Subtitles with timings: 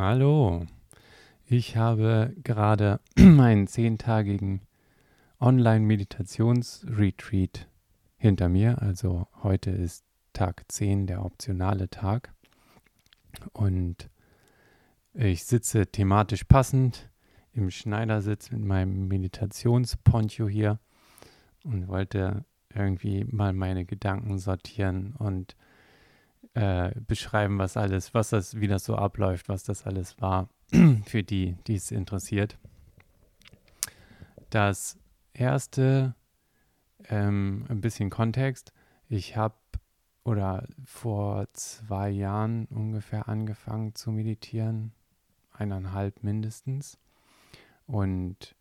[0.00, 0.64] Hallo,
[1.44, 4.60] ich habe gerade meinen zehntagigen
[5.40, 7.66] Online-Meditations-Retreat
[8.16, 8.80] hinter mir.
[8.80, 12.32] Also heute ist Tag 10, der optionale Tag.
[13.52, 14.08] Und
[15.14, 17.10] ich sitze thematisch passend
[17.52, 20.78] im Schneidersitz mit meinem Meditationsponcho hier
[21.64, 25.56] und wollte irgendwie mal meine Gedanken sortieren und
[26.58, 30.48] äh, beschreiben, was alles, was das, wie das so abläuft, was das alles war,
[31.04, 32.58] für die, die es interessiert.
[34.50, 34.98] Das
[35.32, 36.16] erste,
[37.08, 38.72] ähm, ein bisschen Kontext.
[39.08, 39.54] Ich habe
[40.24, 44.90] oder vor zwei Jahren ungefähr angefangen zu meditieren,
[45.52, 46.98] eineinhalb mindestens
[47.86, 48.56] und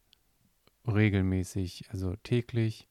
[0.85, 2.87] regelmäßig, also täglich.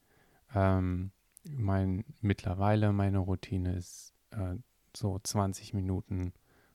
[0.52, 1.12] Ähm,
[1.48, 4.56] mein, mittlerweile meine Routine ist äh,
[4.96, 6.32] so 20 Minuten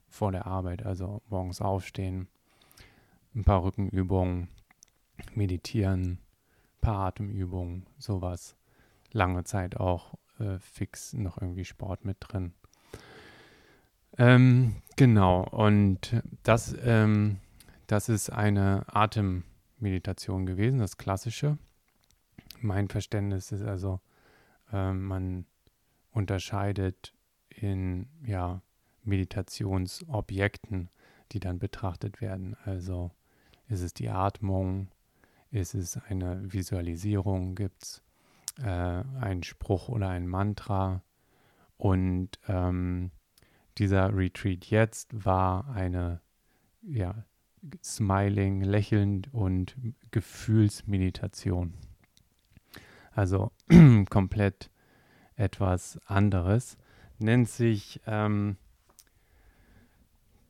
[0.08, 2.28] vor der Arbeit, also morgens aufstehen,
[3.34, 4.48] ein paar Rückenübungen,
[5.34, 6.18] meditieren, ein
[6.80, 8.56] paar Atemübungen, sowas.
[9.12, 12.54] Lange Zeit auch äh, fix noch irgendwie Sport mit drin.
[14.18, 17.38] Ähm, genau, und das, ähm,
[17.86, 21.58] das ist eine Atemmeditation gewesen, das klassische.
[22.60, 24.00] Mein Verständnis ist also,
[24.72, 25.46] äh, man
[26.12, 27.14] unterscheidet
[27.60, 28.62] in ja,
[29.04, 30.90] Meditationsobjekten,
[31.32, 32.56] die dann betrachtet werden.
[32.64, 33.10] Also
[33.68, 34.88] ist es die Atmung,
[35.50, 38.02] ist es eine Visualisierung, gibt es
[38.58, 41.02] äh, einen Spruch oder ein Mantra.
[41.76, 43.10] Und ähm,
[43.78, 46.20] dieser Retreat jetzt war eine
[46.82, 47.24] ja,
[47.82, 49.76] smiling, lächelnd und
[50.10, 51.74] Gefühlsmeditation.
[53.12, 53.52] Also
[54.10, 54.70] komplett
[55.36, 56.76] etwas anderes
[57.22, 58.56] nennt sich ähm,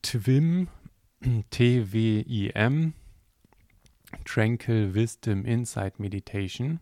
[0.02, 0.68] TWIM,
[1.50, 2.94] T-W-I-M,
[4.24, 6.80] Tranquil Wisdom Insight Meditation.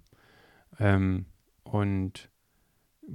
[0.79, 1.27] Ähm,
[1.63, 2.31] und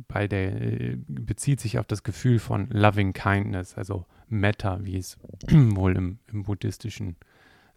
[0.07, 5.17] bei der äh, bezieht sich auf das Gefühl von Loving Kindness, also Metta, wie es
[5.49, 7.15] wohl im, im buddhistischen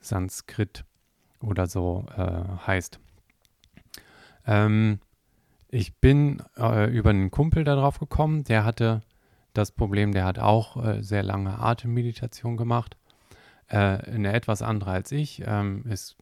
[0.01, 0.85] Sanskrit
[1.41, 2.99] oder so äh, heißt.
[4.47, 5.01] Ähm,
[5.69, 9.03] ich bin äh, über einen Kumpel darauf gekommen, der hatte
[9.53, 12.97] das Problem, der hat auch äh, sehr lange Atemmeditation gemacht.
[13.69, 16.17] Äh, eine etwas andere als ich, ähm, ist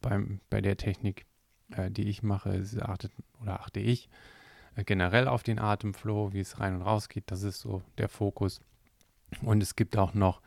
[0.00, 1.26] beim, bei der Technik,
[1.72, 4.08] äh, die ich mache, achtet oder achte ich
[4.76, 7.30] äh, generell auf den Atemflow, wie es rein und raus geht.
[7.30, 8.60] Das ist so der Fokus.
[9.42, 10.40] Und es gibt auch noch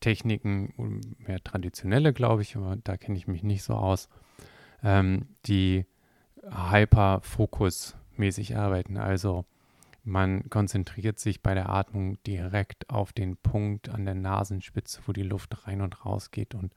[0.00, 4.08] Techniken, mehr traditionelle, glaube ich, aber da kenne ich mich nicht so aus,
[4.84, 5.86] ähm, die
[6.50, 8.96] Hyper-Fokus-mäßig arbeiten.
[8.96, 9.44] Also
[10.04, 15.22] man konzentriert sich bei der Atmung direkt auf den Punkt an der Nasenspitze, wo die
[15.22, 16.72] Luft rein und raus geht und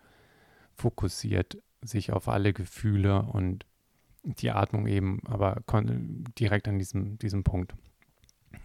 [0.73, 3.65] fokussiert sich auf alle Gefühle und
[4.23, 5.61] die Atmung eben, aber
[6.37, 7.73] direkt an diesem, diesem Punkt.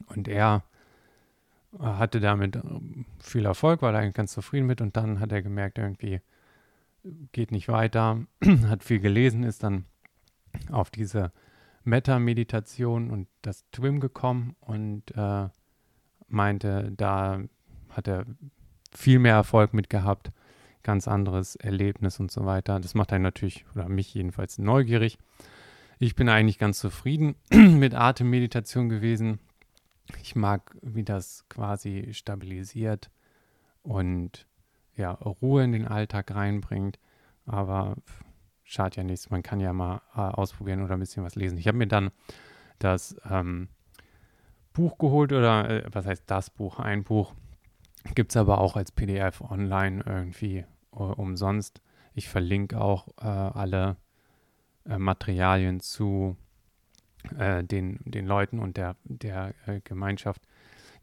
[0.06, 0.64] Und er
[1.78, 2.58] hatte damit
[3.18, 6.20] viel Erfolg, war da eigentlich ganz zufrieden mit und dann hat er gemerkt, irgendwie
[7.32, 8.26] geht nicht weiter,
[8.68, 9.84] hat viel gelesen, ist dann
[10.70, 11.32] auf diese
[11.84, 15.48] Meta-Meditation und das Twim gekommen und äh,
[16.28, 17.40] meinte, da
[17.90, 18.26] hat er
[18.92, 20.32] viel mehr Erfolg mit gehabt,
[20.82, 22.80] ganz anderes Erlebnis und so weiter.
[22.80, 25.18] Das macht einen natürlich, oder mich jedenfalls, neugierig.
[25.98, 29.38] Ich bin eigentlich ganz zufrieden mit Atemmeditation gewesen.
[30.22, 33.10] Ich mag, wie das quasi stabilisiert
[33.82, 34.46] und
[34.94, 36.98] ja, Ruhe in den Alltag reinbringt.
[37.44, 37.96] Aber
[38.66, 39.30] schadet ja nichts.
[39.30, 41.56] Man kann ja mal äh, ausprobieren oder ein bisschen was lesen.
[41.56, 42.10] Ich habe mir dann
[42.78, 43.68] das ähm,
[44.72, 46.78] Buch geholt oder äh, was heißt das Buch?
[46.78, 47.32] Ein Buch.
[48.14, 51.80] Gibt es aber auch als PDF online irgendwie uh, umsonst.
[52.14, 53.96] Ich verlinke auch äh, alle
[54.84, 56.36] äh, Materialien zu
[57.38, 60.42] äh, den, den Leuten und der, der äh, Gemeinschaft,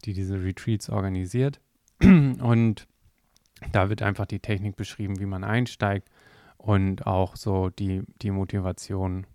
[0.04, 1.60] die diese Retreats organisiert.
[2.00, 2.86] und
[3.72, 6.10] da wird einfach die Technik beschrieben, wie man einsteigt
[6.64, 9.26] und auch so die, die Motivation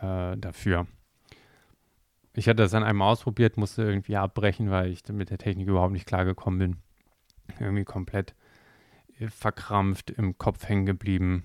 [0.00, 0.88] äh, dafür.
[2.34, 5.92] Ich hatte das dann einmal ausprobiert, musste irgendwie abbrechen, weil ich mit der Technik überhaupt
[5.92, 6.76] nicht klargekommen bin.
[7.60, 8.34] Irgendwie komplett
[9.20, 11.44] äh, verkrampft im Kopf hängen geblieben.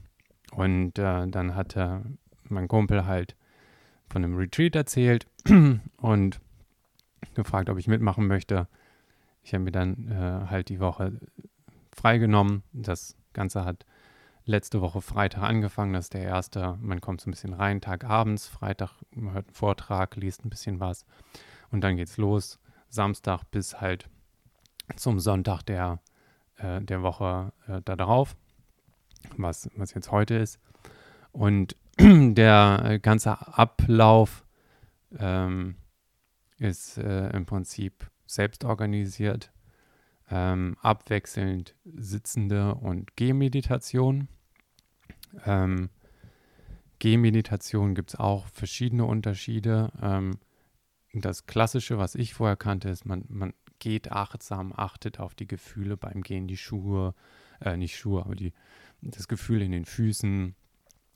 [0.52, 2.02] Und äh, dann hatte
[2.46, 3.36] mein Kumpel halt
[4.10, 5.28] von einem Retreat erzählt
[5.98, 6.42] und
[7.36, 8.68] gefragt, ob ich mitmachen möchte.
[9.44, 11.20] Ich habe mir dann äh, halt die Woche
[11.92, 12.64] freigenommen.
[12.74, 13.86] Das Ganze hat
[14.50, 15.94] letzte Woche Freitag angefangen.
[15.94, 16.78] Das ist der erste.
[16.82, 18.48] Man kommt so ein bisschen rein, Tag abends.
[18.48, 21.06] Freitag, man hört einen Vortrag, liest ein bisschen was.
[21.72, 22.60] Und dann geht's los.
[22.90, 24.10] Samstag bis halt
[24.96, 26.00] zum Sonntag der
[26.60, 28.36] äh, der Woche äh, darauf,
[29.38, 30.60] was, was jetzt heute ist.
[31.32, 34.46] Und der ganze Ablauf
[35.18, 35.76] ähm,
[36.58, 39.52] ist äh, im Prinzip selbst organisiert,
[40.30, 44.28] ähm, abwechselnd sitzende und Gehmeditation.
[45.46, 45.90] Ähm,
[47.00, 49.92] Gehmeditation gibt es auch verschiedene Unterschiede.
[50.02, 50.40] Ähm,
[51.14, 55.98] das Klassische, was ich vorher kannte, ist, man, man geht achtsam, achtet auf die Gefühle
[55.98, 57.16] beim Gehen, die Schuhe,
[57.62, 58.54] äh, nicht Schuhe, aber die,
[59.02, 60.56] das Gefühl in den Füßen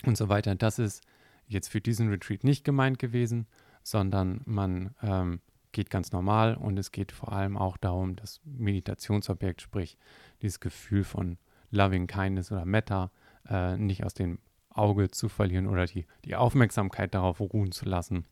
[0.05, 0.55] und so weiter.
[0.55, 1.03] Das ist
[1.47, 3.47] jetzt für diesen Retreat nicht gemeint gewesen,
[3.83, 5.41] sondern man ähm,
[5.73, 9.97] geht ganz normal und es geht vor allem auch darum, das Meditationsobjekt, sprich
[10.41, 11.37] dieses Gefühl von
[11.71, 13.11] Loving Kindness oder Metta,
[13.49, 18.25] äh, nicht aus dem Auge zu verlieren oder die, die Aufmerksamkeit darauf ruhen zu lassen,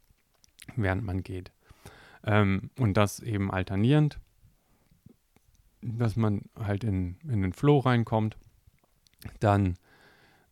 [0.75, 1.51] während man geht.
[2.23, 4.19] Ähm, und das eben alternierend,
[5.81, 8.37] dass man halt in, in den Flow reinkommt.
[9.39, 9.75] Dann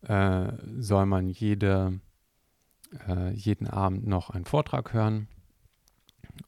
[0.02, 2.00] äh, soll man jede,
[3.08, 5.28] äh, jeden Abend noch einen Vortrag hören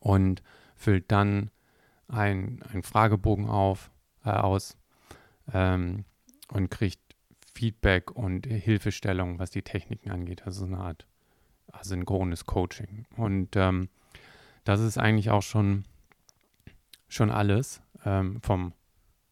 [0.00, 0.42] und
[0.74, 1.50] füllt dann
[2.08, 3.90] einen Fragebogen auf,
[4.24, 4.76] äh, aus
[5.52, 6.04] ähm,
[6.48, 7.00] und kriegt
[7.54, 10.46] Feedback und Hilfestellung, was die Techniken angeht.
[10.46, 11.06] Also eine Art
[11.72, 13.06] asynchrones Coaching.
[13.16, 13.88] Und ähm,
[14.64, 15.84] das ist eigentlich auch schon,
[17.08, 18.72] schon alles ähm, vom,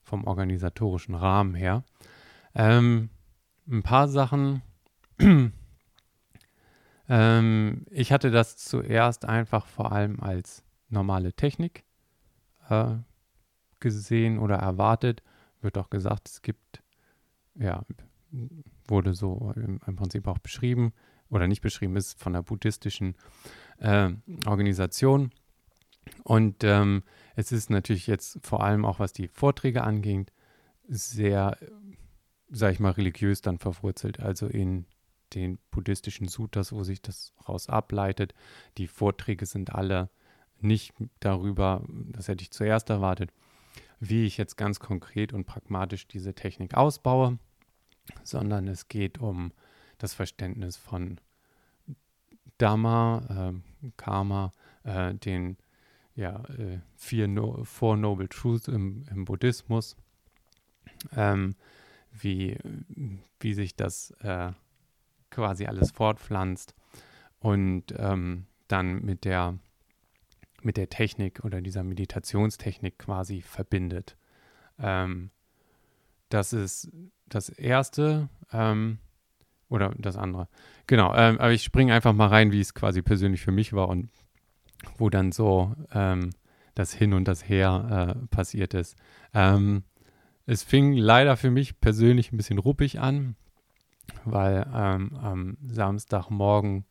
[0.03, 1.85] vom organisatorischen Rahmen her.
[2.55, 3.11] Ähm,
[3.69, 4.63] ein paar Sachen.
[7.09, 11.85] ähm, ich hatte das zuerst einfach vor allem als normale Technik
[12.69, 12.97] äh,
[13.79, 15.23] gesehen oder erwartet.
[15.61, 16.83] Wird auch gesagt, es gibt,
[17.55, 17.85] ja,
[18.87, 20.93] wurde so im, Prinzip auch beschrieben
[21.29, 23.17] oder nicht beschrieben, ist von der buddhistischen
[23.79, 24.11] äh,
[24.47, 25.31] Organisation.
[26.25, 27.03] Und ähm,
[27.37, 30.33] es ist natürlich jetzt vor allem auch, was die Vorträge angeht,
[30.89, 31.57] sehr,
[32.51, 34.21] sag ich mal, religiös dann verwurzelt.
[34.21, 34.87] Also in
[35.35, 38.35] den buddhistischen Sutras, wo sich das raus ableitet.
[38.79, 40.11] Die Vorträge sind alle
[40.61, 43.33] nicht darüber, das hätte ich zuerst erwartet,
[43.99, 47.39] wie ich jetzt ganz konkret und pragmatisch diese Technik ausbaue,
[48.23, 49.53] sondern es geht um
[49.99, 51.19] das Verständnis von
[52.59, 54.53] Dhamma, äh, Karma,
[54.85, 55.57] äh, den
[56.15, 59.97] ja, äh, vier no Four Noble Truths im, im Buddhismus,
[61.17, 61.55] ähm,
[62.13, 62.59] wie,
[63.39, 64.53] wie sich das äh,
[65.31, 66.75] quasi alles fortpflanzt
[67.39, 69.59] und ähm, dann mit der,
[70.63, 74.17] mit der Technik oder dieser Meditationstechnik quasi verbindet.
[74.79, 75.31] Ähm,
[76.31, 76.91] das ist
[77.27, 78.29] das Erste.
[78.53, 78.99] Ähm,
[79.71, 80.49] oder das andere.
[80.87, 83.89] Genau, ähm, aber ich springe einfach mal rein, wie es quasi persönlich für mich war
[83.89, 84.11] und
[84.99, 86.31] wo dann so ähm,
[86.75, 88.97] das Hin und das Her äh, passiert ist.
[89.33, 89.85] Ähm,
[90.45, 93.37] es fing leider für mich persönlich ein bisschen ruppig an,
[94.25, 96.85] weil ähm, am Samstagmorgen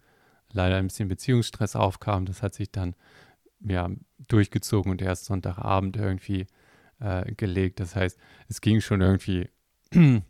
[0.54, 2.26] leider ein bisschen Beziehungsstress aufkam.
[2.26, 2.96] Das hat sich dann
[3.60, 3.90] ja,
[4.30, 6.48] durchgezogen und erst Sonntagabend irgendwie
[7.00, 7.80] äh, gelegt.
[7.80, 8.18] Das heißt,
[8.48, 9.50] es ging schon irgendwie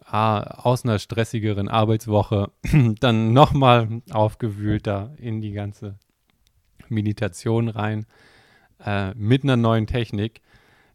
[0.00, 2.50] aus einer stressigeren Arbeitswoche
[3.00, 5.98] dann nochmal aufgewühlter in die ganze
[6.88, 8.06] Meditation rein
[8.84, 10.40] äh, mit einer neuen Technik,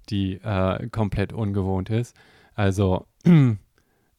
[0.10, 2.16] die äh, komplett ungewohnt ist.
[2.54, 3.07] Also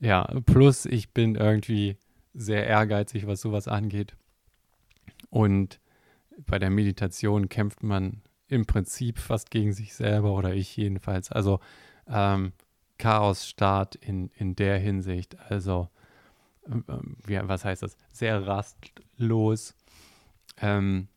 [0.01, 1.97] ja, plus ich bin irgendwie
[2.35, 4.17] sehr ehrgeizig, was sowas angeht.
[5.31, 5.81] Und
[6.47, 11.33] bei der Meditation kämpft man im Prinzip fast gegen sich selber oder ich jedenfalls.
[11.33, 11.61] Also
[12.07, 12.53] ähm,
[12.99, 15.39] Chaosstart in, in der Hinsicht.
[15.51, 15.89] Also,
[16.67, 17.97] ähm, wie, was heißt das?
[18.13, 19.75] Sehr rastlos.
[20.59, 21.09] Ähm,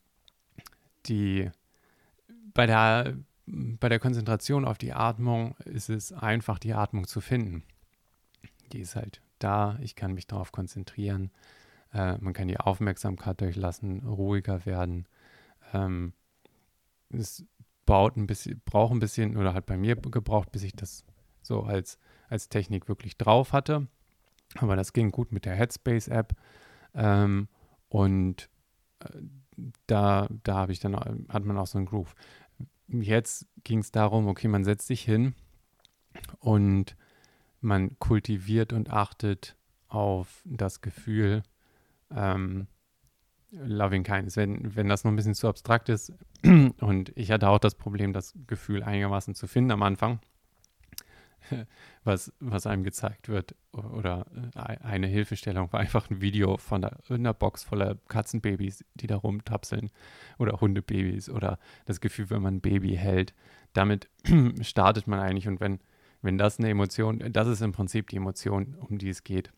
[1.07, 1.51] die,
[2.53, 7.63] bei, der, bei der Konzentration auf die Atmung ist es einfach, die Atmung zu finden.
[8.71, 11.31] Die ist halt da, ich kann mich darauf konzentrieren.
[11.93, 15.05] Äh, man kann die Aufmerksamkeit durchlassen, ruhiger werden.
[15.73, 16.13] Ähm,
[17.09, 17.45] es
[17.85, 21.05] baut ein bisschen, braucht ein bisschen oder hat bei mir gebraucht, bis ich das
[21.41, 23.87] so als, als Technik wirklich drauf hatte.
[24.55, 26.33] Aber das ging gut mit der Headspace-App.
[26.93, 27.47] Ähm,
[27.89, 28.49] und
[28.99, 29.09] äh,
[29.87, 32.15] da, da habe ich dann, hat man auch so einen Groove.
[32.87, 35.33] Jetzt ging es darum, okay, man setzt sich hin
[36.39, 36.95] und
[37.61, 39.55] man kultiviert und achtet
[39.87, 41.43] auf das Gefühl
[42.11, 42.67] ähm,
[43.63, 44.37] Loving Kindness.
[44.37, 48.13] Wenn, wenn das noch ein bisschen zu abstrakt ist und ich hatte auch das Problem,
[48.13, 50.19] das Gefühl einigermaßen zu finden am Anfang,
[52.03, 53.55] was, was einem gezeigt wird.
[53.71, 59.07] Oder äh, eine Hilfestellung war einfach ein Video von der, einer Box voller Katzenbabys, die
[59.07, 59.91] da rumtapseln.
[60.37, 61.29] Oder Hundebabys.
[61.29, 63.33] Oder das Gefühl, wenn man ein Baby hält.
[63.73, 64.09] Damit
[64.61, 65.47] startet man eigentlich.
[65.47, 65.79] Und wenn,
[66.21, 69.51] wenn das eine Emotion, das ist im Prinzip die Emotion, um die es geht,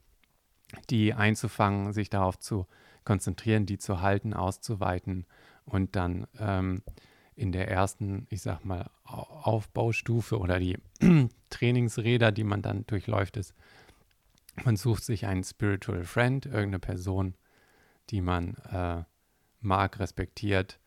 [0.90, 2.68] die einzufangen, sich darauf zu
[3.08, 5.26] konzentrieren, die zu halten, auszuweiten
[5.64, 6.84] und dann ähm,
[7.36, 10.78] in der ersten, ich sag mal, Aufbaustufe oder die
[11.50, 13.54] Trainingsräder, die man dann durchläuft, ist,
[14.66, 17.36] man sucht sich einen Spiritual Friend, irgendeine Person,
[18.10, 19.04] die man äh,
[19.62, 20.78] mag, respektiert,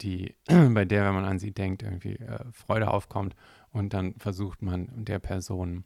[0.00, 3.36] die, bei der, wenn man an sie denkt, irgendwie äh, Freude aufkommt
[3.70, 5.84] und dann versucht man der Person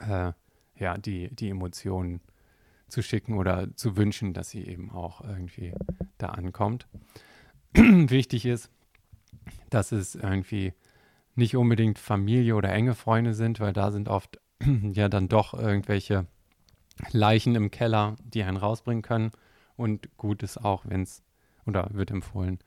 [0.00, 0.32] äh,
[0.76, 2.22] ja die, die Emotionen
[2.88, 5.74] zu schicken oder zu wünschen, dass sie eben auch irgendwie
[6.18, 6.86] da ankommt.
[7.74, 8.70] Wichtig ist,
[9.70, 10.72] dass es irgendwie
[11.34, 14.40] nicht unbedingt Familie oder enge Freunde sind, weil da sind oft
[14.92, 16.26] ja dann doch irgendwelche
[17.12, 19.30] Leichen im Keller, die einen rausbringen können.
[19.76, 21.22] Und gut ist auch, wenn es,
[21.64, 22.58] oder wird empfohlen,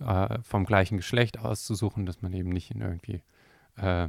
[0.00, 3.22] äh, vom gleichen Geschlecht auszusuchen, dass man eben nicht in irgendwie
[3.78, 4.08] äh,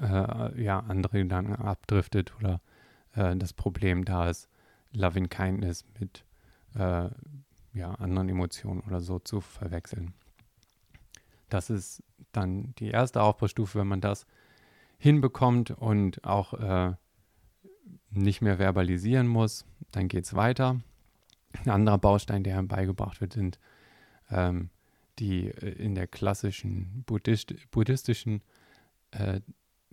[0.00, 2.60] äh, ja, andere Gedanken abdriftet oder
[3.16, 4.48] äh, das Problem da ist,
[4.92, 6.24] Loving Kindness mit
[6.74, 7.08] äh,
[7.72, 10.14] ja, anderen Emotionen oder so zu verwechseln.
[11.48, 14.26] Das ist dann die erste Aufbaustufe, wenn man das
[14.98, 16.94] hinbekommt und auch äh,
[18.10, 20.80] nicht mehr verbalisieren muss, dann geht es weiter.
[21.64, 23.58] Ein anderer Baustein, der beigebracht wird, sind
[24.30, 24.70] ähm,
[25.18, 28.42] die äh, in der klassischen Buddhist buddhistischen
[29.12, 29.40] äh,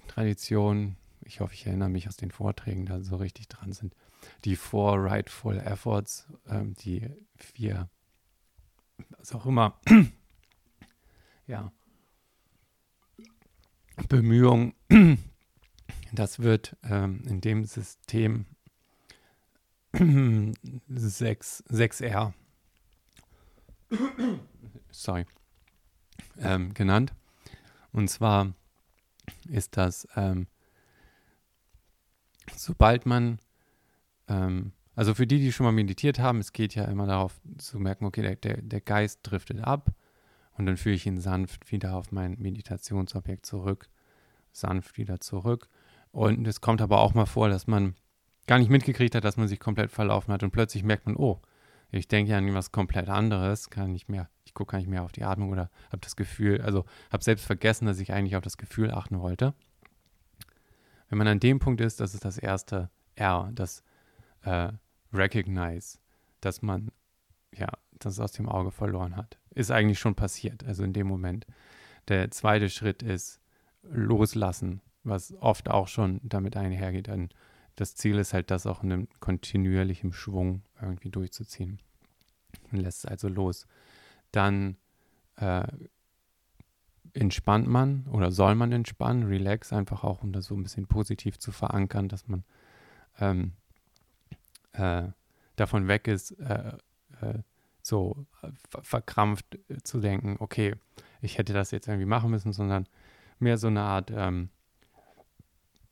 [0.08, 3.96] Tradition, ich hoffe, ich erinnere mich aus den Vorträgen, da so richtig dran sind,
[4.46, 7.90] die Four Rightful Efforts, ähm, die vier,
[9.18, 9.80] was auch immer,
[11.48, 11.72] ja,
[14.10, 14.74] Bemühungen,
[16.12, 18.46] das wird ähm, in dem System
[20.88, 22.34] 6, 6R
[24.92, 25.26] sorry,
[26.40, 27.14] ähm, genannt.
[27.92, 28.54] Und zwar
[29.48, 30.48] ist das, ähm,
[32.56, 33.40] sobald man,
[34.28, 37.80] ähm, also für die, die schon mal meditiert haben, es geht ja immer darauf zu
[37.80, 39.92] merken, okay, der, der, der Geist driftet ab
[40.58, 43.90] und dann führe ich ihn sanft wieder auf mein Meditationsobjekt zurück,
[44.52, 45.68] sanft wieder zurück.
[46.12, 47.96] Und es kommt aber auch mal vor, dass man
[48.46, 51.42] gar nicht mitgekriegt hat, dass man sich komplett verlaufen hat und plötzlich merkt man, oh,
[51.92, 55.04] ich denke ja an was komplett anderes, kann nicht mehr, ich gucke gar nicht mehr
[55.04, 58.44] auf die Atmung oder habe das Gefühl, also habe selbst vergessen, dass ich eigentlich auf
[58.44, 59.54] das Gefühl achten wollte.
[61.14, 63.84] Wenn man an dem Punkt ist, das ist das erste R, das
[64.42, 64.70] äh,
[65.14, 66.00] Recognize,
[66.42, 66.92] dass man
[67.56, 67.68] ja
[68.00, 69.38] das aus dem Auge verloren hat.
[69.52, 71.46] Ist eigentlich schon passiert, also in dem Moment.
[72.08, 73.40] Der zweite Schritt ist
[73.84, 77.10] loslassen, was oft auch schon damit einhergeht.
[77.10, 77.30] Dann
[77.76, 81.78] das Ziel ist halt, das auch in einem kontinuierlichen Schwung irgendwie durchzuziehen.
[82.72, 83.68] Man lässt es also los.
[84.32, 84.78] Dann
[85.36, 85.68] äh,
[87.14, 91.38] entspannt man oder soll man entspannen, relax einfach auch, um das so ein bisschen positiv
[91.38, 92.44] zu verankern, dass man
[93.20, 93.54] ähm,
[94.74, 95.04] äh,
[95.56, 96.74] davon weg ist, äh,
[97.22, 97.40] äh
[97.86, 98.26] so
[98.82, 100.74] verkrampft zu denken, okay,
[101.22, 102.88] ich hätte das jetzt irgendwie machen müssen, sondern
[103.40, 104.50] mehr so eine Art ähm,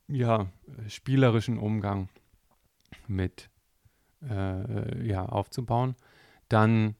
[0.08, 0.46] ja,
[0.88, 2.08] spielerischen Umgang
[3.06, 3.50] mit
[4.22, 5.94] äh, ja, aufzubauen.
[6.48, 6.96] Dann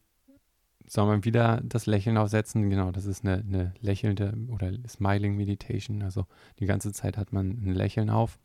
[0.93, 2.69] soll man wieder das Lächeln aufsetzen.
[2.69, 6.03] Genau, das ist eine, eine lächelnde oder Smiling Meditation.
[6.03, 6.27] Also
[6.59, 8.39] die ganze Zeit hat man ein Lächeln auf.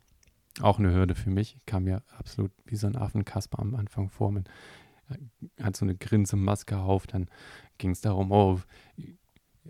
[0.62, 1.56] Auch eine Hürde für mich.
[1.56, 4.32] Ich kam mir absolut wie so ein Affenkasper am Anfang vor.
[4.32, 4.44] Man
[5.10, 7.06] äh, hat so eine Grinsemaske auf.
[7.06, 7.28] Dann
[7.76, 8.58] ging es darum, oh,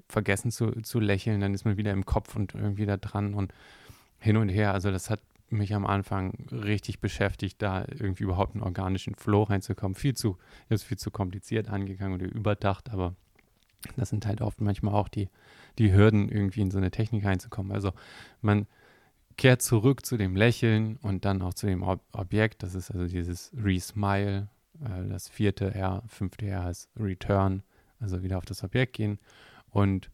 [0.08, 1.40] vergessen zu, zu lächeln.
[1.40, 3.34] Dann ist man wieder im Kopf und irgendwie da dran.
[3.34, 3.52] Und
[4.20, 4.72] hin und her.
[4.72, 9.94] Also das hat mich am Anfang richtig beschäftigt, da irgendwie überhaupt einen organischen Flow reinzukommen.
[9.94, 10.36] Viel zu,
[10.68, 13.14] ist viel zu kompliziert angegangen oder überdacht, aber
[13.96, 15.28] das sind halt oft manchmal auch die,
[15.78, 17.72] die Hürden, irgendwie in so eine Technik reinzukommen.
[17.72, 17.92] Also
[18.42, 18.66] man
[19.36, 22.62] kehrt zurück zu dem Lächeln und dann auch zu dem Ob Objekt.
[22.62, 24.48] Das ist also dieses Re-Smile.
[24.84, 27.62] Äh, das vierte R, fünfte R ist Return,
[28.00, 29.18] also wieder auf das Objekt gehen.
[29.70, 30.10] Und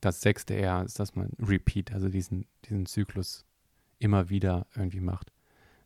[0.00, 3.44] das sechste eher ist, dass man Repeat, also diesen, diesen Zyklus
[4.02, 5.32] immer wieder irgendwie macht.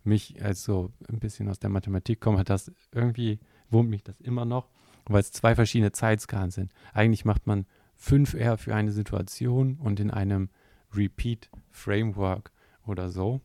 [0.05, 4.21] Mich als so ein bisschen aus der Mathematik komme, hat das irgendwie, wurmt mich das
[4.21, 4.69] immer noch,
[5.07, 6.73] weil es zwei verschiedene Zeitskalen sind.
[6.93, 7.67] Eigentlich macht man
[8.01, 10.51] 5R für eine Situation und in einem
[10.95, 12.53] Repeat-Framework
[12.87, 13.41] oder so.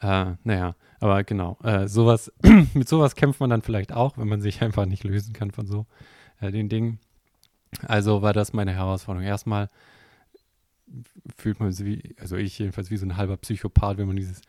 [0.00, 2.32] Äh, naja, aber genau, äh, sowas,
[2.74, 5.66] mit sowas kämpft man dann vielleicht auch, wenn man sich einfach nicht lösen kann von
[5.66, 5.86] so
[6.40, 6.98] äh, den Dingen.
[7.86, 9.26] Also war das meine Herausforderung.
[9.26, 9.70] Erstmal
[11.36, 14.42] fühlt man sich wie, also ich jedenfalls wie so ein halber Psychopath, wenn man dieses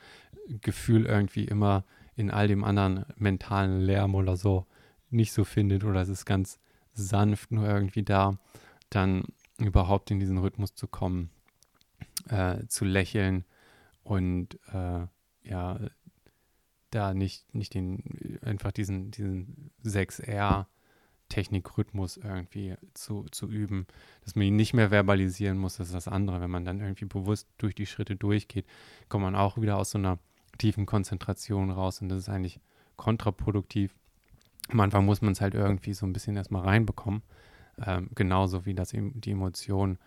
[0.61, 4.65] Gefühl irgendwie immer in all dem anderen mentalen Lärm oder so
[5.09, 6.59] nicht so findet oder es ist ganz
[6.93, 8.37] sanft nur irgendwie da,
[8.89, 9.23] dann
[9.57, 11.29] überhaupt in diesen Rhythmus zu kommen,
[12.29, 13.45] äh, zu lächeln
[14.03, 15.07] und äh,
[15.43, 15.79] ja,
[16.89, 20.65] da nicht, nicht den, einfach diesen, diesen 6R
[21.31, 23.87] Technikrhythmus irgendwie zu, zu üben,
[24.23, 26.41] dass man ihn nicht mehr verbalisieren muss, das ist das andere.
[26.41, 28.65] Wenn man dann irgendwie bewusst durch die Schritte durchgeht,
[29.07, 30.19] kommt man auch wieder aus so einer
[30.57, 32.59] tiefen Konzentration raus und das ist eigentlich
[32.97, 33.95] kontraproduktiv.
[34.69, 37.23] Am Anfang muss man es halt irgendwie so ein bisschen erstmal reinbekommen,
[37.85, 39.97] ähm, genauso wie das die Emotion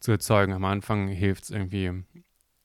[0.00, 0.54] zu erzeugen.
[0.54, 2.04] Am Anfang hilft es irgendwie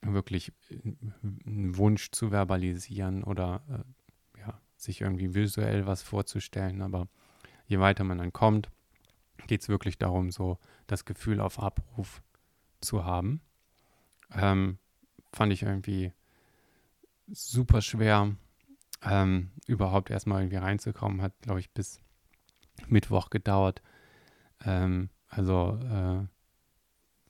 [0.02, 7.10] wirklich einen Wunsch zu verbalisieren oder äh, ja, sich irgendwie visuell was vorzustellen, aber
[7.68, 8.70] je weiter man dann kommt,
[9.48, 10.58] geht es wirklich darum, so
[10.88, 12.22] das Gefühl auf Abruf
[12.82, 13.42] zu haben.
[14.34, 14.78] Ähm,
[15.32, 16.12] fand ich irgendwie
[17.28, 18.36] super schwer,
[19.04, 21.22] ähm, überhaupt erstmal irgendwie reinzukommen.
[21.22, 22.00] Hat, glaube ich, bis
[22.88, 23.82] Mittwoch gedauert.
[24.66, 26.26] Ähm, also äh,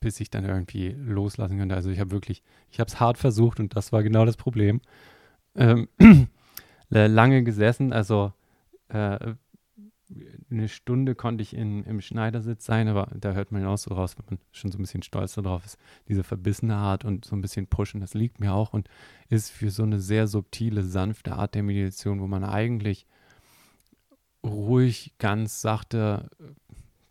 [0.00, 1.74] bis ich dann irgendwie loslassen konnte.
[1.74, 4.80] Also ich habe wirklich, ich habe es hart versucht und das war genau das Problem.
[5.56, 5.88] Ähm,
[6.88, 8.32] lange gesessen, also
[8.88, 9.34] äh,
[10.50, 13.94] eine Stunde konnte ich in, im Schneidersitz sein, aber da hört man ja auch so
[13.94, 17.36] raus, wenn man schon so ein bisschen stolz darauf ist, diese verbissene Art und so
[17.36, 18.88] ein bisschen pushen, das liegt mir auch und
[19.28, 23.06] ist für so eine sehr subtile, sanfte Art der Meditation, wo man eigentlich
[24.44, 26.30] ruhig, ganz sachte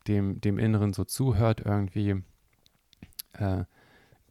[0.08, 2.24] dem, dem Inneren so zuhört irgendwie,
[3.34, 3.66] äh,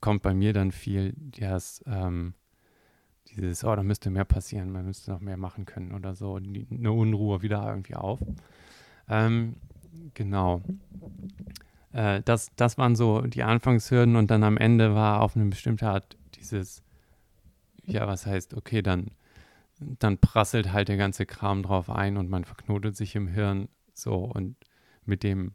[0.01, 2.35] kommt bei mir dann viel das, ähm,
[3.37, 6.67] dieses, oh, da müsste mehr passieren, man müsste noch mehr machen können oder so, die,
[6.71, 8.21] eine Unruhe wieder irgendwie auf.
[9.09, 9.57] Ähm,
[10.15, 10.63] genau.
[11.93, 15.89] Äh, das, das waren so die Anfangshürden und dann am Ende war auf eine bestimmte
[15.89, 16.83] Art dieses,
[17.85, 19.11] ja, was heißt, okay, dann,
[19.79, 24.15] dann prasselt halt der ganze Kram drauf ein und man verknotet sich im Hirn so
[24.17, 24.57] und
[25.05, 25.53] mit dem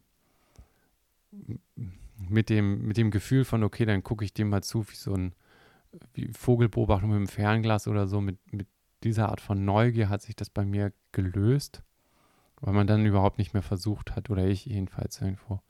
[2.28, 5.14] mit dem, mit dem Gefühl von, okay, dann gucke ich dem mal zu, wie so
[5.14, 5.34] ein
[6.14, 8.66] wie Vogelbeobachtung mit dem Fernglas oder so, mit, mit
[9.04, 11.82] dieser Art von Neugier hat sich das bei mir gelöst
[12.62, 15.60] weil man dann überhaupt nicht mehr versucht hat, oder ich jedenfalls irgendwo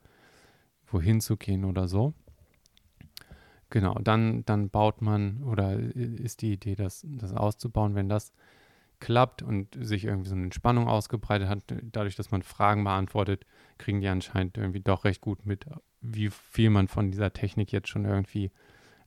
[0.86, 2.12] wohin zu gehen oder so.
[3.70, 8.34] Genau, dann, dann baut man oder ist die Idee, das, das auszubauen, wenn das
[9.00, 13.46] klappt und sich irgendwie so eine Entspannung ausgebreitet hat, dadurch, dass man Fragen beantwortet,
[13.78, 15.64] kriegen die anscheinend irgendwie doch recht gut mit,
[16.02, 18.52] wie viel man von dieser Technik jetzt schon irgendwie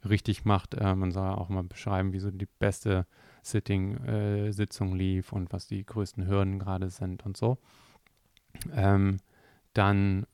[0.10, 0.74] richtig macht.
[0.76, 3.06] Äh, man soll auch mal beschreiben, wie so die beste
[3.44, 7.58] Sitting-Sitzung äh, lief und was die größten Hürden gerade sind und so.
[8.74, 9.18] Ähm,
[9.74, 10.26] dann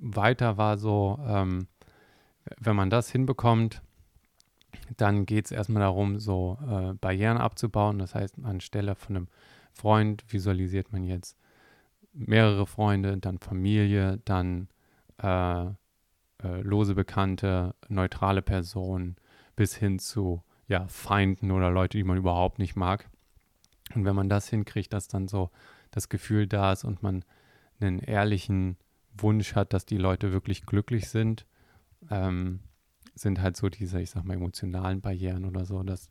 [0.00, 1.68] weiter war so, ähm,
[2.58, 3.82] wenn man das hinbekommt,
[4.96, 7.98] dann geht es erstmal darum, so äh, Barrieren abzubauen.
[7.98, 9.28] Das heißt, anstelle von einem
[9.72, 11.38] Freund visualisiert man jetzt
[12.12, 14.68] mehrere Freunde, dann Familie, dann
[15.18, 15.66] äh,
[16.44, 19.16] äh, lose Bekannte, neutrale Personen
[19.56, 23.08] bis hin zu ja, Feinden oder Leute, die man überhaupt nicht mag.
[23.94, 25.50] Und wenn man das hinkriegt, dass dann so
[25.90, 27.24] das Gefühl da ist und man
[27.80, 28.76] einen ehrlichen
[29.16, 31.46] Wunsch hat, dass die Leute wirklich glücklich sind,
[32.10, 32.60] ähm,
[33.14, 36.10] sind halt so diese, ich sag mal, emotionalen Barrieren oder so, das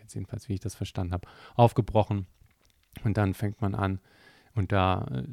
[0.00, 2.26] jetzt jedenfalls, wie ich das verstanden habe, aufgebrochen.
[3.02, 4.00] Und dann fängt man an,
[4.54, 5.24] und da äh,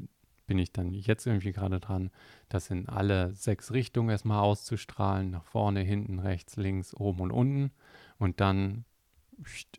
[0.52, 2.12] bin ich dann jetzt irgendwie gerade dran,
[2.50, 7.72] das in alle sechs Richtungen erstmal auszustrahlen, nach vorne, hinten, rechts, links, oben und unten
[8.18, 8.84] und dann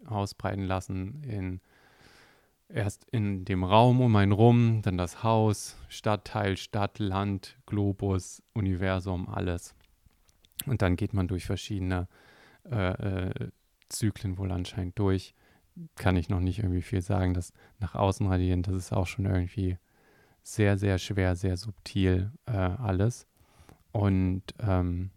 [0.07, 1.61] ausbreiten lassen in
[2.71, 9.29] erst in dem Raum um einen rum, dann das Haus, Stadtteil, Stadt, Land, Globus, Universum,
[9.29, 9.75] alles.
[10.65, 12.09] Und dann geht man durch verschiedene
[12.65, 13.51] äh, äh,
[13.91, 15.35] Zyklen wohl anscheinend durch.
[15.97, 17.35] Kann ich noch nicht irgendwie viel sagen.
[17.35, 19.77] Das nach außen radieren, das ist auch schon irgendwie
[20.43, 23.27] sehr, sehr schwer, sehr subtil äh, alles.
[23.93, 25.11] Und ähm,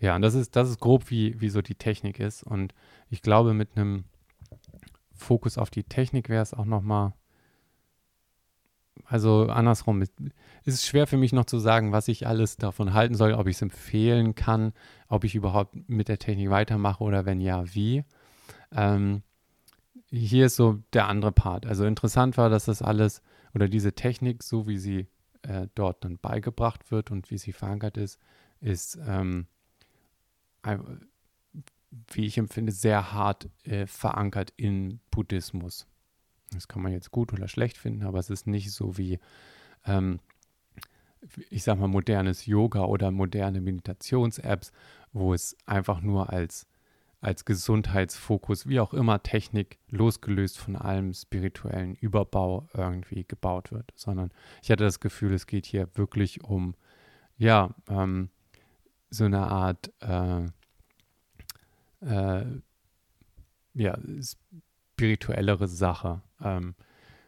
[0.00, 2.42] ja, und das ist, das ist grob, wie, wie so die Technik ist.
[2.42, 2.74] Und
[3.10, 4.04] ich glaube, mit einem
[5.14, 7.14] Fokus auf die Technik wäre es auch nochmal.
[9.04, 10.12] Also andersrum, ist
[10.64, 13.56] es schwer für mich noch zu sagen, was ich alles davon halten soll, ob ich
[13.56, 14.72] es empfehlen kann,
[15.08, 18.04] ob ich überhaupt mit der Technik weitermache oder wenn ja, wie.
[18.72, 19.22] Ähm,
[20.10, 21.66] hier ist so der andere Part.
[21.66, 23.22] Also interessant war, dass das alles
[23.54, 25.06] oder diese Technik, so wie sie
[25.42, 28.18] äh, dort dann beigebracht wird und wie sie verankert ist,
[28.60, 29.46] ist ähm,
[32.08, 35.86] wie ich empfinde, sehr hart äh, verankert in Buddhismus.
[36.50, 39.18] Das kann man jetzt gut oder schlecht finden, aber es ist nicht so wie,
[39.84, 40.20] ähm,
[41.50, 44.72] ich sag mal, modernes Yoga oder moderne Meditations-Apps,
[45.12, 46.66] wo es einfach nur als,
[47.20, 54.30] als Gesundheitsfokus, wie auch immer, Technik losgelöst von allem spirituellen Überbau irgendwie gebaut wird, sondern
[54.62, 56.74] ich hatte das Gefühl, es geht hier wirklich um,
[57.36, 58.30] ja, ähm,
[59.10, 60.44] so eine Art äh,
[62.00, 62.44] äh,
[63.74, 66.22] ja, spirituellere Sache.
[66.42, 66.74] Ähm,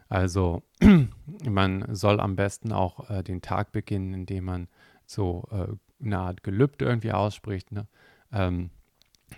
[0.08, 0.62] also
[1.48, 4.68] man soll am besten auch äh, den Tag beginnen, indem man
[5.06, 7.72] so äh, eine Art Gelübde irgendwie ausspricht.
[7.72, 7.86] Ne?
[8.32, 8.70] Ähm,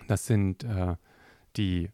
[0.07, 0.95] das sind äh,
[1.55, 1.89] die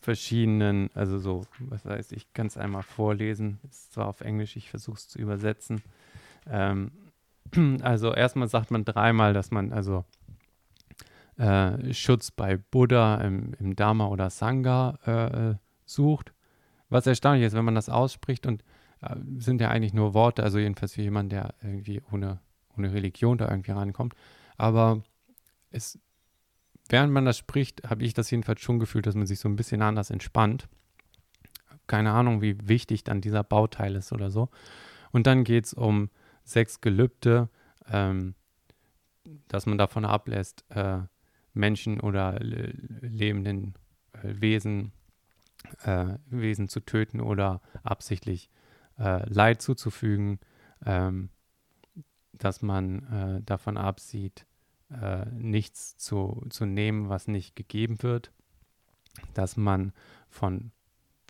[0.00, 4.68] verschiedenen, also so, was heißt, ich kann es einmal vorlesen, ist zwar auf Englisch, ich
[4.68, 5.82] versuche es zu übersetzen.
[6.46, 6.90] Ähm,
[7.82, 10.04] also erstmal sagt man dreimal, dass man also
[11.36, 16.32] äh, Schutz bei Buddha im, im Dharma oder Sangha äh, äh, sucht.
[16.90, 18.62] Was erstaunlich ist, wenn man das ausspricht und
[19.00, 22.40] äh, sind ja eigentlich nur Worte, also jedenfalls für jemanden, der irgendwie ohne,
[22.76, 24.14] ohne Religion da irgendwie reinkommt.
[24.56, 25.02] Aber
[25.70, 25.98] es,
[26.94, 29.56] während man das spricht, habe ich das jedenfalls schon gefühlt, dass man sich so ein
[29.56, 30.68] bisschen anders entspannt.
[31.88, 34.48] Keine Ahnung, wie wichtig dann dieser Bauteil ist oder so.
[35.10, 36.08] Und dann geht es um
[36.44, 37.48] sechs Gelübde,
[37.90, 38.36] ähm,
[39.48, 41.00] dass man davon ablässt, äh,
[41.52, 43.74] Menschen oder lebenden
[44.12, 44.92] äh, Wesen,
[45.82, 48.50] äh, Wesen zu töten oder absichtlich
[49.00, 50.38] äh, Leid zuzufügen,
[50.86, 51.30] ähm,
[52.34, 54.46] dass man äh, davon absieht,
[55.02, 58.32] äh, nichts zu, zu nehmen, was nicht gegeben wird,
[59.34, 59.92] dass man
[60.28, 60.72] von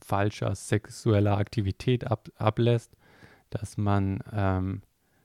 [0.03, 2.97] falscher sexueller Aktivität ab, ablässt,
[3.51, 4.83] dass man ähm,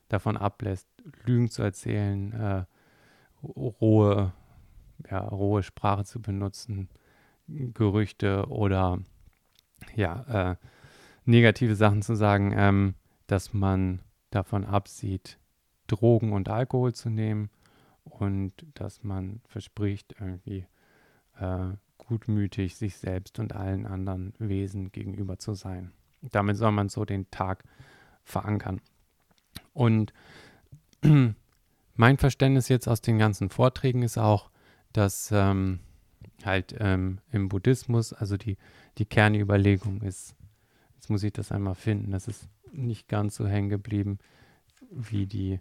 [0.07, 0.87] davon ablässt,
[1.25, 2.65] Lügen zu erzählen, äh,
[3.43, 4.33] rohe
[5.09, 6.89] ja, rohe Sprache zu benutzen,
[7.47, 8.99] Gerüchte oder
[9.95, 10.55] ja, äh,
[11.25, 12.95] negative Sachen zu sagen, ähm,
[13.27, 15.39] dass man davon absieht,
[15.87, 17.49] Drogen und Alkohol zu nehmen
[18.09, 20.65] und dass man verspricht, irgendwie
[21.39, 25.91] äh, gutmütig sich selbst und allen anderen Wesen gegenüber zu sein.
[26.21, 27.63] Damit soll man so den Tag
[28.23, 28.81] verankern.
[29.73, 30.13] Und
[31.95, 34.49] mein Verständnis jetzt aus den ganzen Vorträgen ist auch,
[34.91, 35.79] dass ähm,
[36.43, 38.57] halt ähm, im Buddhismus, also die,
[38.97, 40.35] die Kernüberlegung ist,
[40.95, 44.19] jetzt muss ich das einmal finden, das ist nicht ganz so hängen geblieben
[44.91, 45.59] wie die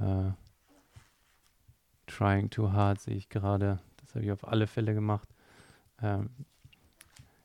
[0.00, 0.30] äh,
[2.10, 3.78] Trying Too Hard, sehe ich gerade.
[4.00, 5.28] Das habe ich auf alle Fälle gemacht.
[6.02, 6.30] Ähm,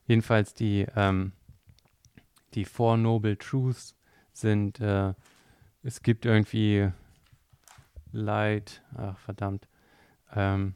[0.06, 1.32] jedenfalls die, ähm,
[2.54, 3.94] die Four Noble Truths
[4.32, 5.14] sind, äh,
[5.82, 6.90] es gibt irgendwie
[8.12, 9.68] Leid, ach verdammt,
[10.34, 10.74] ähm,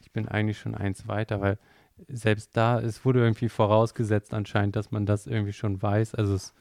[0.00, 1.58] ich bin eigentlich schon eins weiter, weil
[2.06, 6.14] selbst da, es wurde irgendwie vorausgesetzt anscheinend, dass man das irgendwie schon weiß.
[6.14, 6.54] Also es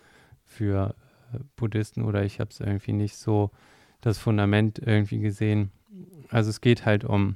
[0.44, 0.96] für
[1.34, 3.52] äh, Buddhisten oder ich habe es irgendwie nicht so
[4.02, 5.72] das Fundament irgendwie gesehen.
[6.30, 7.36] Also es geht halt um,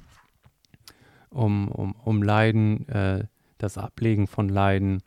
[1.30, 3.26] um, um, um Leiden, äh,
[3.58, 5.04] das Ablegen von Leiden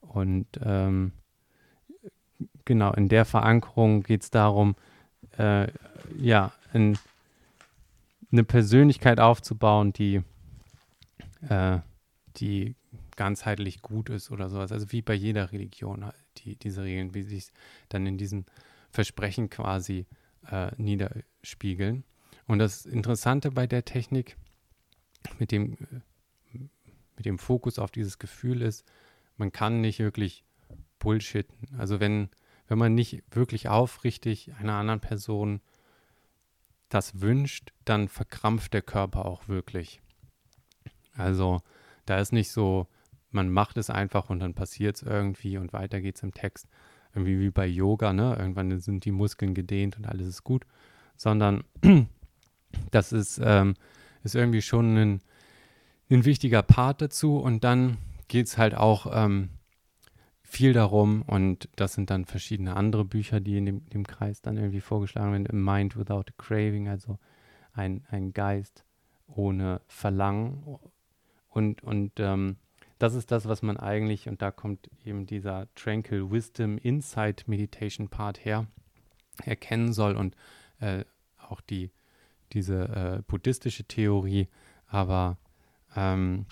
[0.00, 1.12] und ähm,
[2.64, 4.76] genau in der Verankerung geht es darum,
[5.36, 5.68] äh,
[6.16, 6.98] ja, ein
[8.30, 10.22] eine Persönlichkeit aufzubauen, die,
[11.48, 11.78] äh,
[12.36, 12.74] die
[13.16, 14.72] ganzheitlich gut ist oder sowas.
[14.72, 16.04] Also wie bei jeder Religion,
[16.38, 17.48] die, diese Regeln, wie sich
[17.88, 18.46] dann in diesen
[18.90, 20.06] Versprechen quasi
[20.50, 22.04] äh, niederspiegeln.
[22.48, 24.36] Und das Interessante bei der Technik
[25.38, 25.76] mit dem,
[27.14, 28.84] mit dem Fokus auf dieses Gefühl ist,
[29.36, 30.44] man kann nicht wirklich
[30.98, 31.68] bullshitten.
[31.78, 32.30] Also wenn,
[32.66, 35.60] wenn man nicht wirklich aufrichtig einer anderen Person
[36.88, 40.00] das wünscht, dann verkrampft der Körper auch wirklich.
[41.12, 41.60] Also
[42.06, 42.86] da ist nicht so,
[43.30, 46.66] man macht es einfach und dann passiert es irgendwie und weiter geht es im Text.
[47.14, 48.36] Irgendwie wie bei Yoga, ne?
[48.38, 50.64] Irgendwann sind die Muskeln gedehnt und alles ist gut.
[51.16, 51.64] Sondern
[52.90, 53.74] das ist, ähm,
[54.22, 55.20] ist irgendwie schon ein,
[56.10, 57.38] ein wichtiger Part dazu.
[57.38, 59.50] Und dann geht es halt auch ähm,
[60.42, 64.56] viel darum und das sind dann verschiedene andere Bücher, die in dem, dem Kreis dann
[64.56, 65.62] irgendwie vorgeschlagen werden.
[65.62, 67.18] Mind Without a Craving, also
[67.74, 68.84] ein, ein Geist
[69.26, 70.78] ohne Verlangen.
[71.48, 72.56] Und, und ähm,
[72.98, 78.08] das ist das, was man eigentlich, und da kommt eben dieser Tranquil Wisdom Insight Meditation
[78.08, 78.66] Part her,
[79.44, 80.34] erkennen soll und
[80.80, 81.04] äh,
[81.38, 81.90] auch die,
[82.52, 84.48] diese äh, buddhistische Theorie,
[84.86, 85.38] aber
[85.96, 86.46] ähm,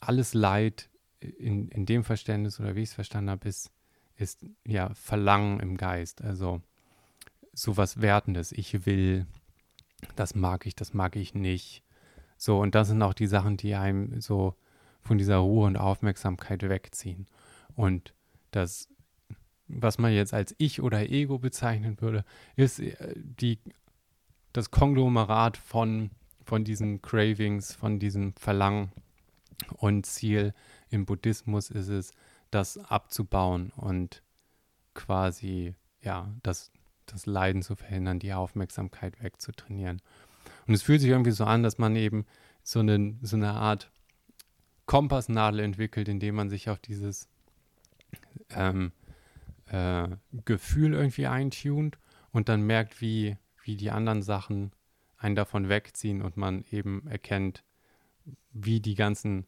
[0.00, 0.88] alles Leid
[1.20, 3.72] in, in dem Verständnis oder wie ich es verstanden habe, ist,
[4.16, 6.22] ist ja Verlangen im Geist.
[6.22, 6.60] Also
[7.52, 8.52] sowas Wertendes.
[8.52, 9.26] Ich will,
[10.16, 11.82] das mag ich, das mag ich nicht.
[12.36, 14.54] So, und das sind auch die Sachen, die einem so
[15.02, 17.26] von dieser Ruhe und Aufmerksamkeit wegziehen.
[17.74, 18.14] Und
[18.50, 18.88] das,
[19.68, 22.24] was man jetzt als Ich oder Ego bezeichnen würde,
[22.56, 23.58] ist äh, die,
[24.52, 26.10] das Konglomerat von,
[26.44, 28.92] von diesen Cravings, von diesem Verlangen
[29.76, 30.52] und Ziel
[30.90, 32.12] im Buddhismus ist es,
[32.50, 34.22] das abzubauen und
[34.94, 36.70] quasi, ja, das
[37.06, 40.00] das Leiden zu verhindern, die Aufmerksamkeit wegzutrainieren.
[40.66, 42.26] Und es fühlt sich irgendwie so an, dass man eben
[42.62, 43.90] so eine, so eine Art
[44.86, 47.28] Kompassnadel entwickelt, indem man sich auf dieses
[48.50, 48.92] ähm,
[49.74, 50.08] äh,
[50.44, 51.98] Gefühl irgendwie eintunt
[52.30, 54.72] und dann merkt, wie, wie die anderen Sachen
[55.16, 57.64] einen davon wegziehen und man eben erkennt,
[58.52, 59.46] wie die ganzen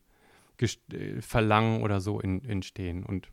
[0.57, 3.05] Gest äh, Verlangen oder so in, entstehen.
[3.05, 3.31] Und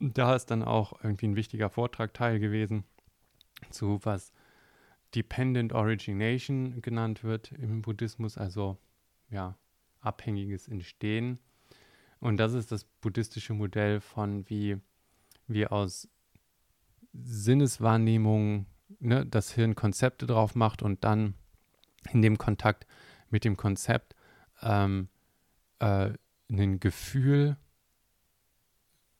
[0.00, 2.84] da ist dann auch irgendwie ein wichtiger Vortrag teil gewesen
[3.70, 4.32] zu was
[5.14, 8.78] Dependent Origination genannt wird im Buddhismus, also
[9.30, 9.56] ja,
[10.00, 11.38] abhängiges Entstehen.
[12.20, 14.78] Und das ist das buddhistische Modell von wie
[15.48, 16.08] wir aus
[17.12, 18.66] Sinneswahrnehmung
[19.00, 21.34] ne, das Hirn Konzepte drauf macht und dann
[22.12, 22.86] in dem Kontakt
[23.30, 24.14] mit dem Konzept
[24.62, 25.08] ähm,
[25.80, 26.12] äh,
[26.50, 27.56] ein Gefühl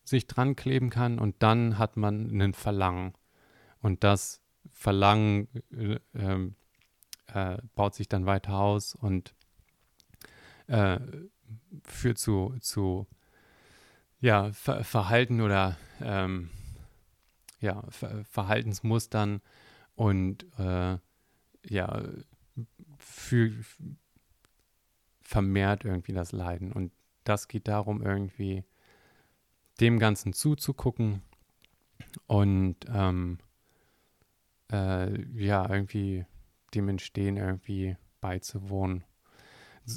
[0.05, 3.13] sich dran kleben kann und dann hat man ein Verlangen.
[3.81, 4.41] Und das
[4.73, 6.57] Verlangen äh, ähm,
[7.27, 9.35] äh, baut sich dann weiter aus und
[10.67, 10.99] äh,
[11.83, 13.07] führt zu, zu
[14.21, 16.51] ja, Ver Verhalten oder ähm,
[17.61, 19.41] ja, Ver Verhaltensmustern
[19.95, 20.99] und äh,
[21.69, 22.03] ja,
[22.99, 23.53] für,
[25.21, 26.73] vermehrt irgendwie das Leiden.
[26.73, 26.93] Und
[27.25, 28.65] das geht darum, irgendwie
[29.81, 31.23] dem Ganzen zuzugucken
[32.27, 33.39] und ähm,
[34.73, 36.25] äh, ja, irgendwie
[36.75, 39.05] dem Entstehen irgendwie beizuwohnen.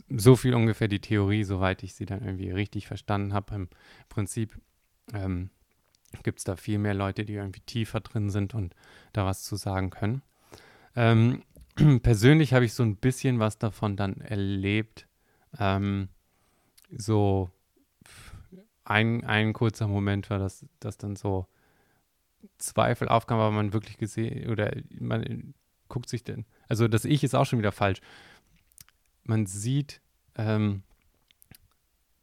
[0.09, 3.55] So viel ungefähr die Theorie, soweit ich sie dann irgendwie richtig verstanden habe.
[3.55, 3.69] Im
[4.09, 4.57] Prinzip
[5.13, 5.49] ähm,
[6.23, 8.73] gibt es da viel mehr Leute, die irgendwie tiefer drin sind und
[9.13, 10.21] da was zu sagen können.
[10.95, 11.43] Ähm,
[12.03, 15.07] persönlich habe ich so ein bisschen was davon dann erlebt.
[15.59, 16.09] Ähm,
[16.89, 17.49] so
[18.83, 21.47] ein, ein kurzer Moment war, dass, dass dann so
[22.57, 25.53] Zweifel aufkamen, aber man wirklich gesehen oder man
[25.87, 28.01] guckt sich denn, also das Ich ist auch schon wieder falsch.
[29.23, 30.01] Man sieht
[30.35, 30.83] ähm,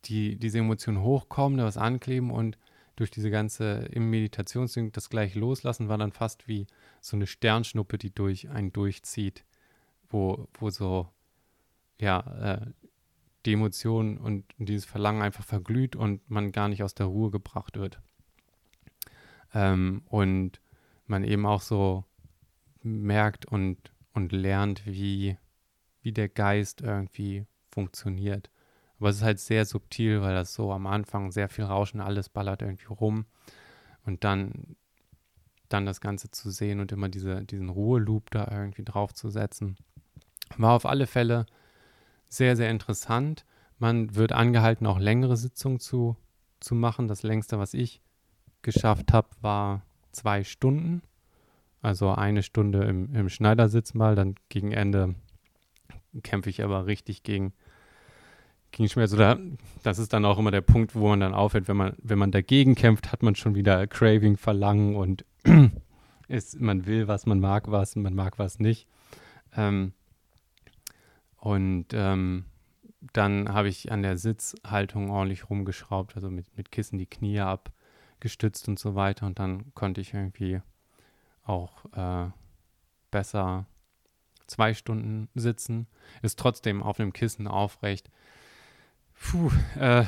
[0.04, 2.58] die, diese Emotionen hochkommen, da was ankleben und
[2.96, 6.66] durch diese ganze im Meditationsding das gleich loslassen war dann fast wie
[7.00, 9.44] so eine Sternschnuppe, die durch einen durchzieht,
[10.08, 11.08] wo, wo so
[12.00, 12.66] ja äh,
[13.46, 17.76] die Emotionen und dieses Verlangen einfach verglüht und man gar nicht aus der Ruhe gebracht
[17.76, 18.00] wird.
[19.54, 20.60] Ähm, und
[21.06, 22.04] man eben auch so
[22.82, 25.38] merkt und, und lernt, wie,
[26.08, 28.48] wie der Geist irgendwie funktioniert.
[28.98, 32.30] Aber es ist halt sehr subtil, weil das so am Anfang sehr viel Rauschen, alles
[32.30, 33.26] ballert irgendwie rum.
[34.06, 34.74] Und dann,
[35.68, 39.76] dann das Ganze zu sehen und immer diese, diesen Ruheloop da irgendwie draufzusetzen.
[40.56, 41.44] War auf alle Fälle
[42.30, 43.44] sehr, sehr interessant.
[43.78, 46.16] Man wird angehalten, auch längere Sitzungen zu,
[46.58, 47.06] zu machen.
[47.06, 48.00] Das längste, was ich
[48.62, 51.02] geschafft habe, war zwei Stunden.
[51.82, 55.14] Also eine Stunde im, im Schneidersitz mal, dann gegen Ende
[56.22, 57.52] kämpfe ich aber richtig gegen,
[58.72, 59.12] gegen Schmerz.
[59.12, 59.38] Oder
[59.82, 62.30] das ist dann auch immer der Punkt, wo man dann aufhört, wenn man, wenn man
[62.30, 65.24] dagegen kämpft, hat man schon wieder Craving, Verlangen und
[66.28, 68.86] ist, man will was, man mag was, man mag was nicht.
[69.56, 69.92] Ähm,
[71.36, 72.44] und ähm,
[73.12, 78.68] dann habe ich an der Sitzhaltung ordentlich rumgeschraubt, also mit, mit Kissen die Knie abgestützt
[78.68, 79.26] und so weiter.
[79.26, 80.60] Und dann konnte ich irgendwie
[81.44, 82.30] auch äh,
[83.10, 83.66] besser
[84.48, 85.86] zwei Stunden sitzen.
[86.22, 88.10] Ist trotzdem auf einem Kissen aufrecht.
[89.14, 90.04] Puh, äh,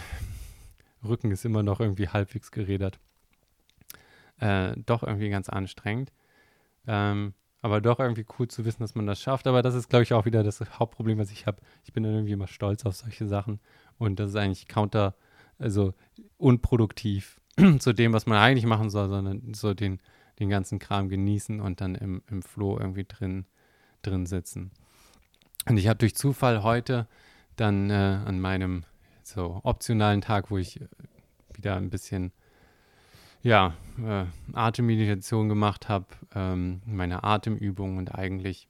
[1.05, 2.99] Rücken ist immer noch irgendwie halbwegs gerädert.
[4.39, 6.13] Äh, doch irgendwie ganz anstrengend.
[6.87, 9.47] Ähm, aber doch irgendwie cool zu wissen, dass man das schafft.
[9.47, 11.61] Aber das ist, glaube ich, auch wieder das Hauptproblem, was ich habe.
[11.85, 13.61] Ich bin dann irgendwie immer stolz auf solche Sachen.
[13.99, 15.15] Und das ist eigentlich counter,
[15.59, 15.93] also
[16.39, 17.41] unproduktiv
[17.79, 20.01] zu dem, was man eigentlich machen soll, sondern so den,
[20.39, 23.45] den ganzen Kram genießen und dann im, im Flow irgendwie drin,
[24.03, 24.71] drin sitzen.
[25.69, 27.07] Und ich habe durch Zufall heute
[27.57, 28.85] dann äh, an meinem
[29.23, 30.81] so optionalen Tag, wo ich
[31.55, 32.33] wieder ein bisschen
[33.43, 38.69] ja, äh, Atemmeditation gemacht habe, ähm, meine Atemübungen und eigentlich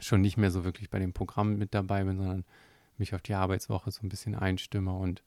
[0.00, 2.44] schon nicht mehr so wirklich bei dem Programm mit dabei bin, sondern
[2.98, 5.22] mich auf die Arbeitswoche so ein bisschen einstimme und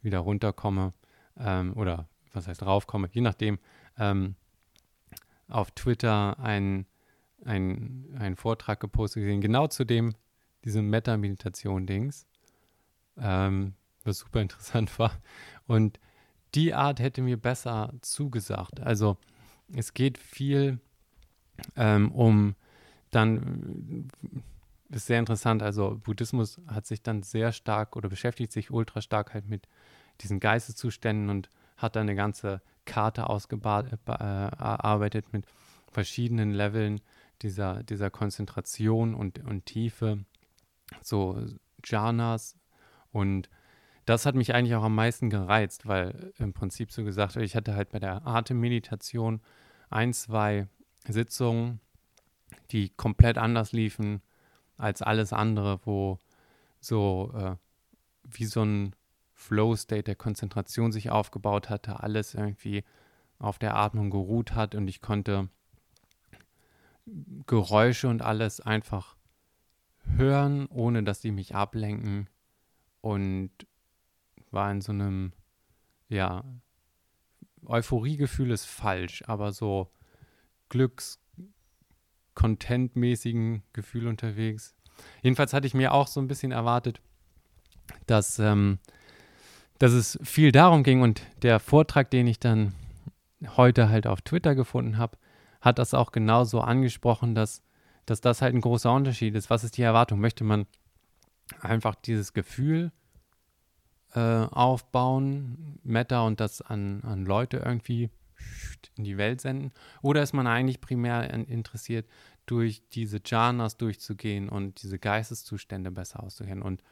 [0.00, 0.92] wieder runterkomme
[1.38, 3.58] ähm, oder was heißt raufkomme, je nachdem,
[3.98, 4.36] ähm,
[5.48, 6.86] auf Twitter einen
[7.44, 10.14] ein Vortrag gepostet gesehen, genau zu dem,
[10.64, 12.26] diesem Meta-Meditation-Dings,
[13.18, 13.74] ähm,
[14.04, 15.12] was super interessant war.
[15.66, 15.98] Und
[16.54, 18.80] die Art hätte mir besser zugesagt.
[18.80, 19.16] Also
[19.74, 20.80] es geht viel
[21.76, 22.54] ähm, um
[23.10, 24.08] dann,
[24.90, 29.00] äh, ist sehr interessant, also Buddhismus hat sich dann sehr stark oder beschäftigt sich ultra
[29.00, 29.66] stark halt mit
[30.20, 35.46] diesen Geisteszuständen und hat dann eine ganze Karte ausgearbeitet äh, mit
[35.90, 37.00] verschiedenen Leveln
[37.42, 40.24] dieser, dieser Konzentration und, und Tiefe,
[41.00, 41.42] so
[41.84, 42.56] Jhanas.
[43.12, 43.48] Und
[44.04, 47.74] das hat mich eigentlich auch am meisten gereizt, weil im Prinzip so gesagt, ich hatte
[47.74, 49.40] halt bei der Atemmeditation
[49.90, 50.66] ein, zwei
[51.06, 51.80] Sitzungen,
[52.70, 54.22] die komplett anders liefen
[54.76, 56.18] als alles andere, wo
[56.80, 57.56] so äh,
[58.24, 58.96] wie so ein
[59.34, 62.84] Flow-State der Konzentration sich aufgebaut hatte, alles irgendwie
[63.38, 65.48] auf der Atmung geruht hat und ich konnte
[67.46, 69.16] Geräusche und alles einfach
[70.16, 72.28] hören, ohne dass die mich ablenken
[73.00, 73.50] und
[74.50, 75.32] war in so einem,
[76.08, 76.44] ja,
[77.64, 79.90] Euphoriegefühl ist falsch, aber so
[80.68, 81.20] Glücks,
[82.34, 84.74] Content-mäßigen Gefühl unterwegs.
[85.22, 87.00] Jedenfalls hatte ich mir auch so ein bisschen erwartet,
[88.06, 88.78] dass, ähm,
[89.78, 92.74] dass es viel darum ging und der Vortrag, den ich dann
[93.56, 95.18] heute halt auf Twitter gefunden habe,
[95.62, 97.62] hat das auch genauso angesprochen, dass,
[98.04, 99.48] dass das halt ein großer Unterschied ist.
[99.48, 100.20] Was ist die Erwartung?
[100.20, 100.66] Möchte man
[101.60, 102.92] einfach dieses Gefühl
[104.14, 108.10] äh, aufbauen, Meta und das an, an Leute irgendwie
[108.96, 109.72] in die Welt senden?
[110.02, 112.06] Oder ist man eigentlich primär interessiert,
[112.44, 116.62] durch diese Jhanas durchzugehen und diese Geisteszustände besser auszukennen?
[116.62, 116.82] Und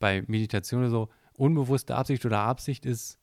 [0.00, 3.20] bei Meditation so unbewusste Absicht oder Absicht ist,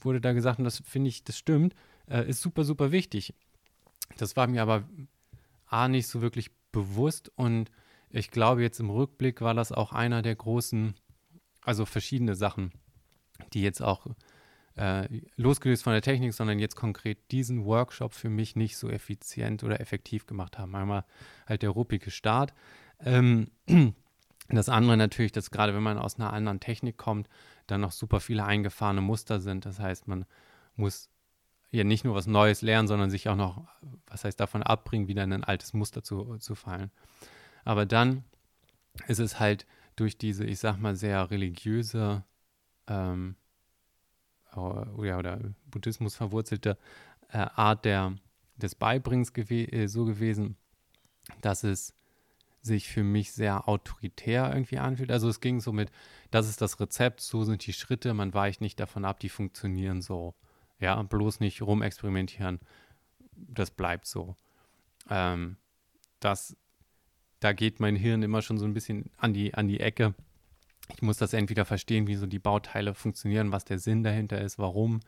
[0.00, 1.74] wurde da gesagt, und das finde ich, das stimmt,
[2.08, 3.34] äh, ist super, super wichtig.
[4.18, 4.84] Das war mir aber
[5.66, 7.70] A nicht so wirklich bewusst und
[8.10, 10.94] ich glaube, jetzt im Rückblick war das auch einer der großen,
[11.62, 12.72] also verschiedene Sachen,
[13.52, 14.06] die jetzt auch
[14.76, 19.64] äh, losgelöst von der Technik, sondern jetzt konkret diesen Workshop für mich nicht so effizient
[19.64, 20.74] oder effektiv gemacht haben.
[20.74, 21.04] Einmal
[21.46, 22.54] halt der ruppige Start.
[23.00, 23.50] Ähm,
[24.48, 27.28] das andere natürlich, dass gerade wenn man aus einer anderen Technik kommt,
[27.66, 29.66] dann noch super viele eingefahrene Muster sind.
[29.66, 30.26] Das heißt, man
[30.76, 31.10] muss
[31.70, 33.66] ja nicht nur was Neues lernen, sondern sich auch noch,
[34.06, 36.90] was heißt davon abbringen, wieder in ein altes Muster zu, zu fallen.
[37.64, 38.24] Aber dann
[39.08, 42.24] ist es halt durch diese, ich sag mal, sehr religiöse
[42.86, 43.36] ähm,
[44.54, 46.78] oder, oder Buddhismus verwurzelte
[47.28, 48.16] äh, Art der,
[48.56, 50.56] des Beibringens gew äh, so gewesen,
[51.40, 51.94] dass es
[52.62, 55.12] sich für mich sehr autoritär irgendwie anfühlt.
[55.12, 55.90] Also es ging so mit,
[56.30, 60.02] das ist das Rezept, so sind die Schritte, man weicht nicht davon ab, die funktionieren
[60.02, 60.34] so.
[60.80, 62.60] Ja, bloß nicht rumexperimentieren,
[63.32, 64.36] das bleibt so.
[65.08, 65.56] Ähm,
[66.20, 66.56] das,
[67.40, 70.14] da geht mein Hirn immer schon so ein bisschen an die, an die Ecke.
[70.94, 74.58] Ich muss das entweder verstehen, wie so die Bauteile funktionieren, was der Sinn dahinter ist,
[74.58, 75.00] warum,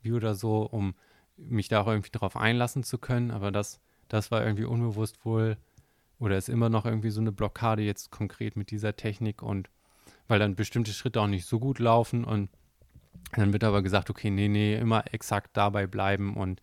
[0.00, 0.94] wie oder so, um
[1.36, 3.30] mich da auch irgendwie drauf einlassen zu können.
[3.30, 5.56] Aber das, das war irgendwie unbewusst wohl
[6.18, 9.68] oder ist immer noch irgendwie so eine Blockade jetzt konkret mit dieser Technik und
[10.26, 12.50] weil dann bestimmte Schritte auch nicht so gut laufen und
[13.32, 16.60] dann wird aber gesagt, okay, nee, nee, immer exakt dabei bleiben und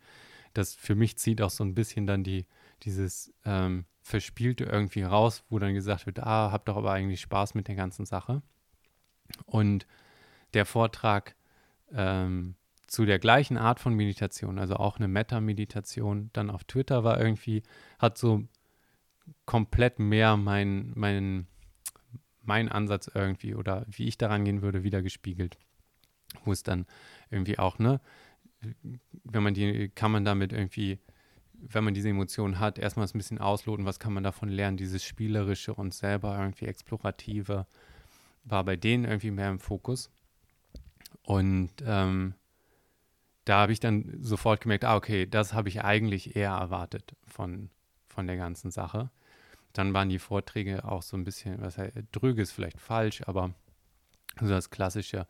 [0.54, 2.46] das für mich zieht auch so ein bisschen dann die,
[2.82, 7.54] dieses ähm, Verspielte irgendwie raus, wo dann gesagt wird, ah, habt doch aber eigentlich Spaß
[7.54, 8.42] mit der ganzen Sache.
[9.44, 9.86] Und
[10.54, 11.34] der Vortrag
[11.92, 12.54] ähm,
[12.86, 17.62] zu der gleichen Art von Meditation, also auch eine Meta-Meditation, dann auf Twitter war irgendwie,
[17.98, 18.44] hat so
[19.44, 21.46] komplett mehr mein, mein,
[22.42, 25.58] mein Ansatz irgendwie oder wie ich daran gehen würde, wieder gespiegelt.
[26.44, 26.86] Wo es dann
[27.30, 28.00] irgendwie auch, ne,
[29.24, 30.98] wenn man die, kann man damit irgendwie,
[31.52, 35.04] wenn man diese Emotionen hat, erstmal ein bisschen ausloten, was kann man davon lernen, dieses
[35.04, 37.66] Spielerische und selber irgendwie Explorative
[38.44, 40.10] war bei denen irgendwie mehr im Fokus.
[41.22, 42.34] Und ähm,
[43.44, 47.70] da habe ich dann sofort gemerkt, ah, okay, das habe ich eigentlich eher erwartet von,
[48.06, 49.10] von der ganzen Sache.
[49.72, 53.52] Dann waren die Vorträge auch so ein bisschen, was heißt, drüge ist vielleicht falsch, aber
[54.40, 55.26] so das klassische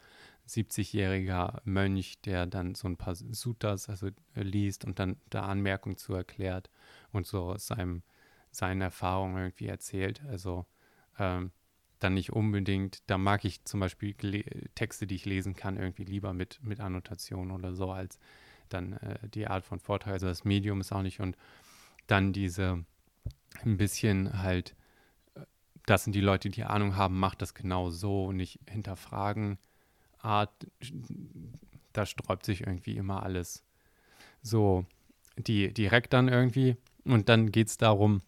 [0.47, 6.15] 70-jähriger Mönch, der dann so ein paar Suttas also liest und dann da Anmerkungen zu
[6.15, 6.71] erklärt
[7.13, 8.03] und so aus seinem,
[8.51, 10.23] seinen Erfahrungen irgendwie erzählt.
[10.29, 10.67] Also
[11.19, 11.51] ähm,
[11.99, 14.15] dann nicht unbedingt, da mag ich zum Beispiel
[14.75, 18.19] Texte, die ich lesen kann, irgendwie lieber mit, mit Annotation oder so, als
[18.69, 20.13] dann äh, die Art von Vortrag.
[20.13, 21.37] Also das Medium ist auch nicht und
[22.07, 22.85] dann diese
[23.65, 24.75] ein bisschen halt,
[25.35, 25.41] äh,
[25.87, 29.59] das sind die Leute, die Ahnung haben, macht das genau so, nicht hinterfragen.
[30.27, 30.67] Art,
[31.93, 33.65] da sträubt sich irgendwie immer alles
[34.43, 34.85] so
[35.39, 36.77] die, direkt dann irgendwie.
[37.05, 38.23] Und dann geht es darum,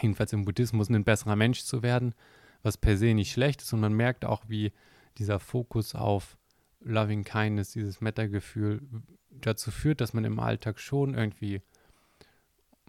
[0.00, 2.14] jedenfalls im Buddhismus, ein besserer Mensch zu werden,
[2.62, 3.72] was per se nicht schlecht ist.
[3.72, 4.72] Und man merkt auch, wie
[5.18, 6.36] dieser Fokus auf
[6.80, 8.82] Loving Kindness, dieses Meta-Gefühl
[9.30, 11.60] dazu führt, dass man im Alltag schon irgendwie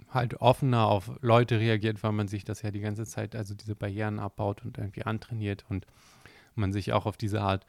[0.09, 3.75] halt offener auf Leute reagiert, weil man sich das ja die ganze Zeit, also diese
[3.75, 5.85] Barrieren abbaut und irgendwie antrainiert und
[6.55, 7.65] man sich auch auf diese Art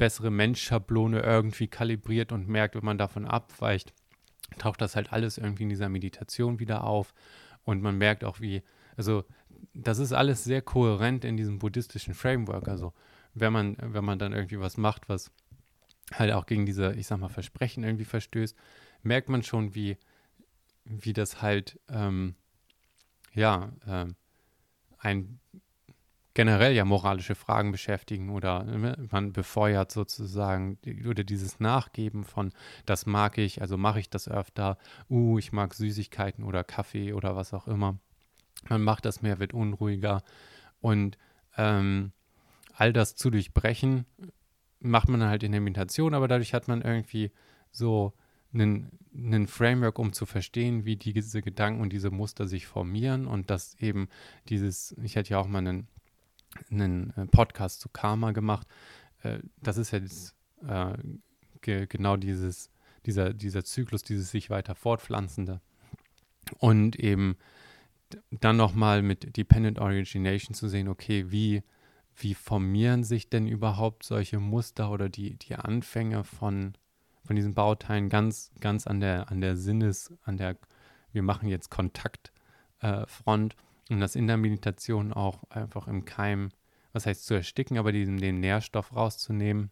[0.00, 3.92] bessere Menschschablone irgendwie kalibriert und merkt, wenn man davon abweicht,
[4.56, 7.12] taucht das halt alles irgendwie in dieser Meditation wieder auf
[7.64, 8.62] und man merkt auch, wie,
[8.96, 9.24] also
[9.74, 12.66] das ist alles sehr kohärent in diesem buddhistischen Framework.
[12.66, 12.94] Also
[13.34, 15.30] wenn man, wenn man dann irgendwie was macht, was
[16.14, 18.56] halt auch gegen diese, ich sag mal, Versprechen irgendwie verstößt,
[19.02, 19.98] merkt man schon, wie,
[20.86, 22.36] wie das halt, ähm,
[23.34, 24.06] ja, äh,
[24.96, 25.40] ein
[26.40, 32.52] generell ja moralische Fragen beschäftigen oder ne, man befeuert sozusagen oder dieses Nachgeben von,
[32.86, 34.78] das mag ich, also mache ich das öfter,
[35.10, 37.98] uh, ich mag Süßigkeiten oder Kaffee oder was auch immer.
[38.70, 40.22] Man macht das mehr, wird unruhiger
[40.80, 41.18] und
[41.58, 42.12] ähm,
[42.72, 44.06] all das zu durchbrechen,
[44.78, 47.32] macht man halt in der Meditation, aber dadurch hat man irgendwie
[47.70, 48.14] so
[48.54, 53.50] einen, einen Framework, um zu verstehen, wie diese Gedanken und diese Muster sich formieren und
[53.50, 54.08] dass eben
[54.48, 55.86] dieses, ich hätte ja auch mal einen,
[56.70, 58.66] einen äh, Podcast zu Karma gemacht,
[59.22, 60.34] äh, das ist ja das,
[60.66, 60.94] äh,
[61.60, 62.70] ge, genau dieses,
[63.06, 65.60] dieser, dieser Zyklus, dieses sich weiter fortpflanzende.
[66.58, 67.36] Und eben
[68.30, 71.62] dann nochmal mit Dependent Origination zu sehen, okay, wie,
[72.16, 76.74] wie formieren sich denn überhaupt solche Muster oder die, die Anfänge von,
[77.24, 80.56] von diesen Bauteilen ganz, ganz an der, an der Sinnes, an der,
[81.12, 83.56] wir machen jetzt Kontaktfront, äh,
[83.90, 86.50] um das in der Meditation auch einfach im Keim,
[86.92, 89.70] was heißt zu ersticken, aber diesen, den Nährstoff rauszunehmen.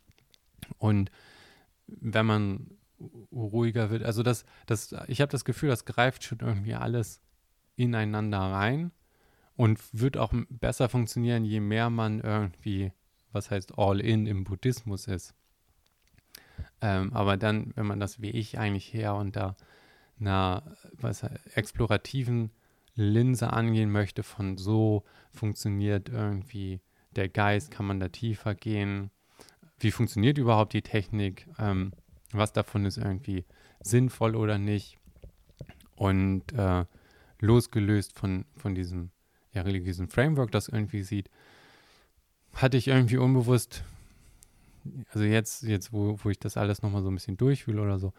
[0.78, 1.10] Und
[1.86, 2.70] wenn man
[3.32, 7.20] ruhiger wird, also das, das, ich habe das Gefühl, das greift schon irgendwie alles
[7.76, 8.90] ineinander rein
[9.54, 12.92] und wird auch besser funktionieren, je mehr man irgendwie,
[13.32, 15.34] was heißt All-in im Buddhismus ist.
[16.80, 19.56] Ähm, aber dann, wenn man das wie ich eigentlich her unter
[20.18, 21.22] einer was,
[21.54, 22.50] explorativen
[22.98, 26.80] Linse angehen möchte, von so funktioniert irgendwie
[27.16, 29.10] der Geist, kann man da tiefer gehen,
[29.80, 31.92] wie funktioniert überhaupt die Technik, ähm,
[32.32, 33.44] was davon ist irgendwie
[33.80, 34.98] sinnvoll oder nicht.
[35.94, 36.84] Und äh,
[37.40, 39.10] losgelöst von, von diesem
[39.52, 41.30] ja, religiösen Framework, das irgendwie sieht,
[42.54, 43.84] hatte ich irgendwie unbewusst,
[45.12, 48.12] also jetzt, jetzt wo, wo ich das alles nochmal so ein bisschen durchfühle oder so,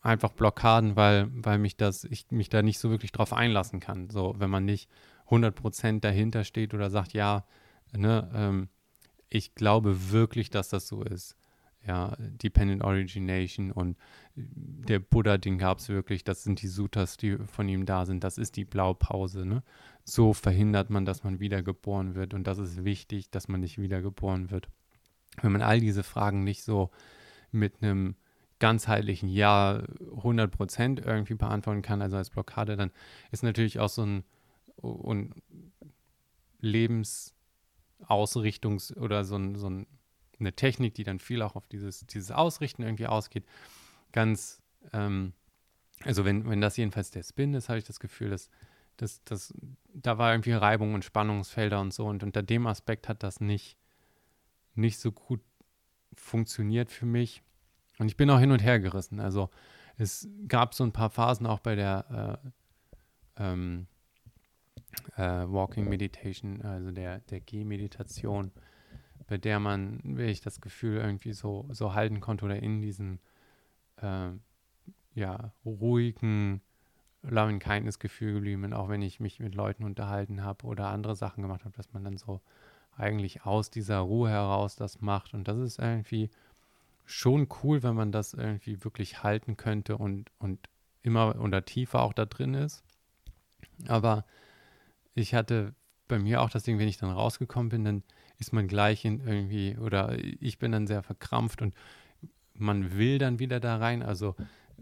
[0.00, 4.10] einfach Blockaden, weil, weil mich das, ich mich da nicht so wirklich drauf einlassen kann.
[4.10, 4.88] So, wenn man nicht
[5.28, 7.44] 100% dahinter steht oder sagt, ja,
[7.92, 8.68] ne, ähm,
[9.28, 11.36] ich glaube wirklich, dass das so ist
[11.86, 13.96] ja, Dependent Origination und
[14.34, 18.24] der Buddha, den gab es wirklich, das sind die Suttas, die von ihm da sind,
[18.24, 19.62] das ist die Blaupause, ne?
[20.04, 24.50] So verhindert man, dass man wiedergeboren wird und das ist wichtig, dass man nicht wiedergeboren
[24.50, 24.68] wird.
[25.42, 26.90] Wenn man all diese Fragen nicht so
[27.52, 28.16] mit einem
[28.58, 29.82] ganzheitlichen Ja
[30.16, 32.90] 100% irgendwie beantworten kann, also als Blockade, dann
[33.30, 34.24] ist natürlich auch so ein,
[34.82, 35.34] ein
[36.62, 39.86] Lebensausrichtungs- oder so ein, so ein
[40.38, 43.44] eine Technik, die dann viel auch auf dieses, dieses Ausrichten irgendwie ausgeht.
[44.12, 45.32] Ganz, ähm,
[46.02, 48.50] also wenn, wenn das jedenfalls der Spin ist, habe ich das Gefühl, dass,
[48.96, 49.54] dass, dass
[49.94, 53.76] da war irgendwie Reibung und Spannungsfelder und so und unter dem Aspekt hat das nicht,
[54.74, 55.40] nicht so gut
[56.14, 57.42] funktioniert für mich.
[57.98, 59.20] Und ich bin auch hin und her gerissen.
[59.20, 59.50] Also
[59.96, 62.40] es gab so ein paar Phasen auch bei der
[63.38, 63.86] äh, ähm,
[65.16, 68.66] äh, Walking Meditation, also der, der Gehmeditation, meditation
[69.26, 73.20] bei der man, wie ich das Gefühl, irgendwie so, so halten konnte oder in diesen
[74.00, 74.30] äh,
[75.14, 76.60] ja, ruhigen
[77.22, 81.16] Loving Kindness Gefühl geblieben bin, auch wenn ich mich mit Leuten unterhalten habe oder andere
[81.16, 82.40] Sachen gemacht habe, dass man dann so
[82.96, 85.34] eigentlich aus dieser Ruhe heraus das macht.
[85.34, 86.30] Und das ist irgendwie
[87.06, 90.68] schon cool, wenn man das irgendwie wirklich halten könnte und, und
[91.02, 92.82] immer oder tiefer auch da drin ist.
[93.86, 94.24] Aber
[95.14, 95.74] ich hatte
[96.08, 98.02] bei mir auch das Ding, wenn ich dann rausgekommen bin, dann
[98.38, 101.74] ist man gleich in irgendwie, oder ich bin dann sehr verkrampft und
[102.54, 104.02] man will dann wieder da rein.
[104.02, 104.34] Also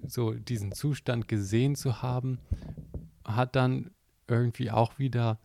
[0.06, 2.38] so diesen Zustand gesehen zu haben,
[3.24, 3.90] hat dann
[4.28, 5.38] irgendwie auch wieder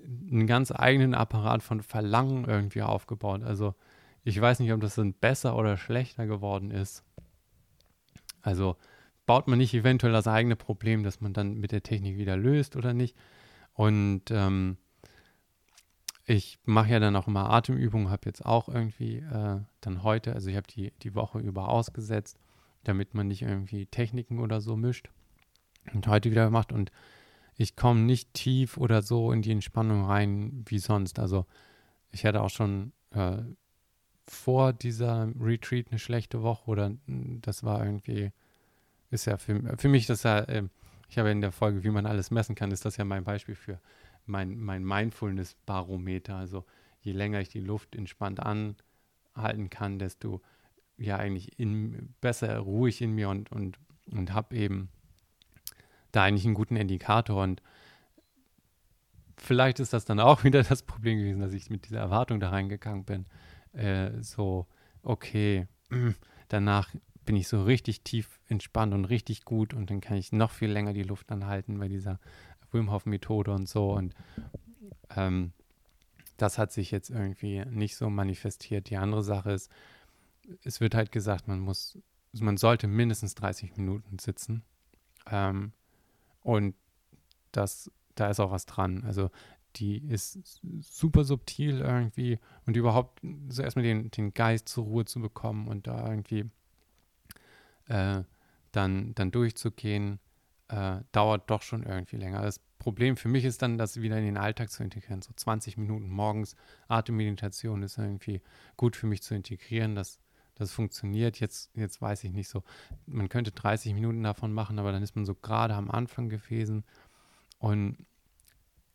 [0.00, 3.42] einen ganz eigenen Apparat von Verlangen irgendwie aufgebaut.
[3.42, 3.74] Also
[4.26, 7.04] ich weiß nicht, ob das dann besser oder schlechter geworden ist.
[8.42, 8.76] Also
[9.24, 12.74] baut man nicht eventuell das eigene Problem, das man dann mit der Technik wieder löst
[12.74, 13.16] oder nicht.
[13.72, 14.78] Und ähm,
[16.24, 20.50] ich mache ja dann auch immer Atemübungen, habe jetzt auch irgendwie äh, dann heute, also
[20.50, 22.40] ich habe die, die Woche über ausgesetzt,
[22.82, 25.08] damit man nicht irgendwie Techniken oder so mischt
[25.94, 26.90] und heute wieder gemacht und
[27.54, 31.20] ich komme nicht tief oder so in die Entspannung rein wie sonst.
[31.20, 31.46] Also
[32.10, 33.38] ich hatte auch schon äh,
[34.28, 38.32] vor dieser Retreat eine schlechte Woche oder hm, das war irgendwie,
[39.10, 40.64] ist ja für, für mich das ja, äh,
[41.08, 43.54] ich habe in der Folge, wie man alles messen kann, ist das ja mein Beispiel
[43.54, 43.80] für
[44.26, 46.36] mein, mein Mindfulness-Barometer.
[46.36, 46.64] Also
[47.00, 50.42] je länger ich die Luft entspannt anhalten kann, desto
[50.98, 53.78] ja eigentlich in, besser ruhig in mir und, und,
[54.10, 54.88] und habe eben
[56.12, 57.62] da eigentlich einen guten Indikator und
[59.36, 62.50] vielleicht ist das dann auch wieder das Problem gewesen, dass ich mit dieser Erwartung da
[62.50, 63.26] reingegangen bin.
[63.76, 64.66] Äh, so,
[65.02, 65.66] okay,
[66.48, 70.50] danach bin ich so richtig tief entspannt und richtig gut und dann kann ich noch
[70.52, 72.20] viel länger die Luft anhalten bei dieser
[72.70, 74.14] Wim Hof Methode und so und
[75.16, 75.52] ähm,
[76.36, 78.90] das hat sich jetzt irgendwie nicht so manifestiert.
[78.90, 79.70] Die andere Sache ist,
[80.64, 81.98] es wird halt gesagt, man muss,
[82.32, 84.62] man sollte mindestens 30 Minuten sitzen.
[85.30, 85.72] Ähm,
[86.42, 86.74] und
[87.52, 89.02] das, da ist auch was dran.
[89.04, 89.30] Also
[89.76, 95.20] die ist super subtil irgendwie und überhaupt so erstmal den, den Geist zur Ruhe zu
[95.20, 96.50] bekommen und da irgendwie
[97.86, 98.22] äh,
[98.72, 100.18] dann, dann durchzugehen,
[100.68, 102.42] äh, dauert doch schon irgendwie länger.
[102.42, 105.22] Das Problem für mich ist dann, das wieder in den Alltag zu integrieren.
[105.22, 106.56] So 20 Minuten morgens
[106.88, 108.42] Atemmeditation ist irgendwie
[108.76, 109.94] gut für mich zu integrieren.
[109.94, 110.18] Das,
[110.54, 111.40] das funktioniert.
[111.40, 112.62] Jetzt, jetzt weiß ich nicht so.
[113.06, 116.84] Man könnte 30 Minuten davon machen, aber dann ist man so gerade am Anfang gewesen.
[117.58, 117.96] Und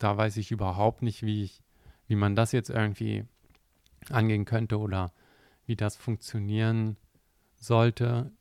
[0.02, 1.62] da weiß ich überhaupt nicht, wie ich,
[2.06, 3.24] wie man das jetzt irgendwie
[4.10, 5.12] angehen könnte oder
[5.66, 6.96] wie das funktionieren
[7.56, 8.32] sollte.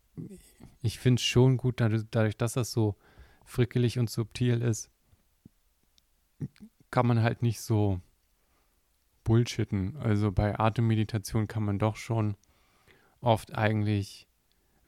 [0.81, 2.95] Ich finde es schon gut, dadurch, dass das so
[3.45, 4.89] frickelig und subtil ist,
[6.89, 8.01] kann man halt nicht so
[9.23, 9.97] bullshitten.
[9.97, 12.35] Also bei Atemmeditation kann man doch schon
[13.21, 14.27] oft eigentlich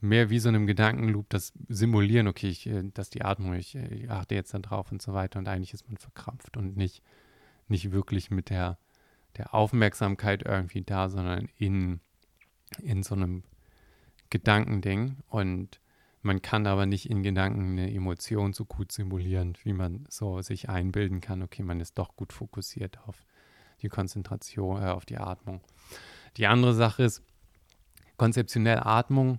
[0.04, 3.86] mehr wie so einem Gedankenloop das simulieren, okay, ich, äh, dass die Atmung, ich, äh,
[3.94, 7.02] ich achte jetzt da drauf und so weiter und eigentlich ist man verkrampft und nicht,
[7.68, 8.78] nicht wirklich mit der,
[9.36, 12.00] der Aufmerksamkeit irgendwie da, sondern in,
[12.82, 13.42] in so einem
[14.30, 15.80] Gedankending und
[16.22, 20.68] man kann aber nicht in Gedanken eine Emotion so gut simulieren, wie man so sich
[20.68, 23.24] einbilden kann, okay, man ist doch gut fokussiert auf
[23.82, 25.60] die Konzentration, äh, auf die Atmung.
[26.36, 27.22] Die andere Sache ist,
[28.16, 29.38] konzeptionell Atmung,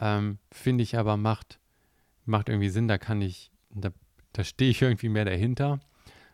[0.00, 1.60] ähm, finde ich aber macht,
[2.24, 3.90] macht irgendwie Sinn, da kann ich, da,
[4.32, 5.80] da stehe ich irgendwie mehr dahinter.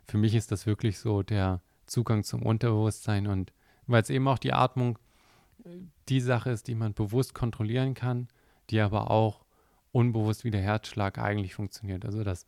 [0.07, 3.51] Für mich ist das wirklich so der Zugang zum Unterbewusstsein und
[3.87, 4.97] weil es eben auch die Atmung
[6.09, 8.27] die Sache ist, die man bewusst kontrollieren kann,
[8.69, 9.43] die aber auch
[9.91, 12.05] unbewusst wie der Herzschlag eigentlich funktioniert.
[12.05, 12.45] Also das,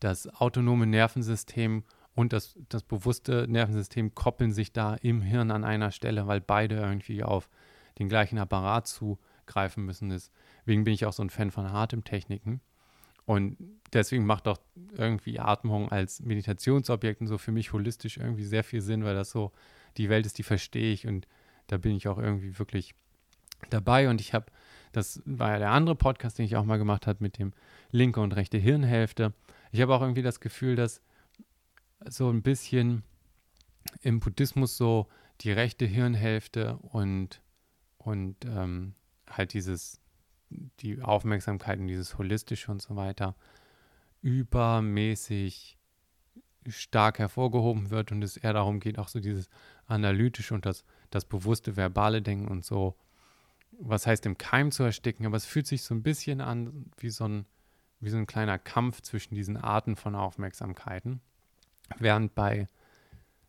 [0.00, 5.90] das autonome Nervensystem und das, das bewusste Nervensystem koppeln sich da im Hirn an einer
[5.90, 7.50] Stelle, weil beide irgendwie auf
[7.98, 8.86] den gleichen Apparat
[9.46, 10.10] zugreifen müssen.
[10.10, 12.60] Deswegen bin ich auch so ein Fan von Atemtechniken.
[13.24, 13.56] Und
[13.92, 14.58] deswegen macht auch
[14.92, 19.30] irgendwie Atmung als Meditationsobjekt und so für mich holistisch irgendwie sehr viel Sinn, weil das
[19.30, 19.52] so
[19.96, 21.26] die Welt ist, die verstehe ich und
[21.66, 22.94] da bin ich auch irgendwie wirklich
[23.70, 24.08] dabei.
[24.08, 24.46] Und ich habe
[24.92, 27.52] das war ja der andere Podcast, den ich auch mal gemacht habe mit dem
[27.90, 29.34] linke und rechte Hirnhälfte.
[29.72, 31.02] Ich habe auch irgendwie das Gefühl, dass
[32.08, 33.02] so ein bisschen
[34.02, 35.08] im Buddhismus so
[35.42, 37.42] die rechte Hirnhälfte und,
[37.98, 38.94] und ähm,
[39.30, 40.00] halt dieses,
[40.80, 43.34] die Aufmerksamkeit und dieses Holistische und so weiter
[44.22, 45.76] übermäßig
[46.68, 49.48] stark hervorgehoben wird und es eher darum geht, auch so dieses
[49.86, 52.96] analytische und das, das bewusste verbale Denken und so
[53.78, 57.10] was heißt im Keim zu ersticken, aber es fühlt sich so ein bisschen an wie
[57.10, 57.46] so ein,
[58.00, 61.20] wie so ein kleiner Kampf zwischen diesen Arten von Aufmerksamkeiten.
[61.98, 62.66] Während bei,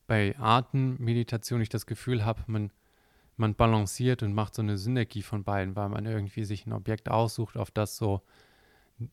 [0.06, 2.72] bei Artenmeditation ich das Gefühl habe, man,
[3.38, 7.10] man balanciert und macht so eine Synergie von beiden, weil man irgendwie sich ein Objekt
[7.10, 8.22] aussucht, auf das so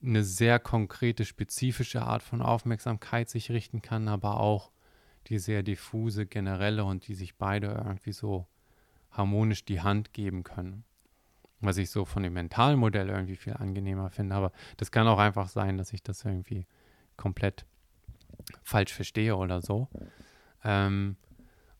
[0.03, 4.70] eine sehr konkrete, spezifische Art von Aufmerksamkeit sich richten kann, aber auch
[5.27, 8.47] die sehr diffuse, generelle und die sich beide irgendwie so
[9.11, 10.85] harmonisch die Hand geben können
[11.64, 14.35] was ich so von dem mentalen Modell irgendwie viel angenehmer finde.
[14.35, 16.66] Aber das kann auch einfach sein, dass ich das irgendwie
[17.16, 17.64] komplett
[18.62, 19.89] falsch verstehe oder so.
[20.64, 21.16] Ähm,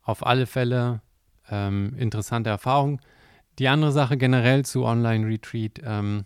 [0.03, 1.01] auf alle Fälle
[1.51, 3.01] ähm, interessante Erfahrung.
[3.59, 6.25] Die andere Sache generell zu Online-Retreat, ähm,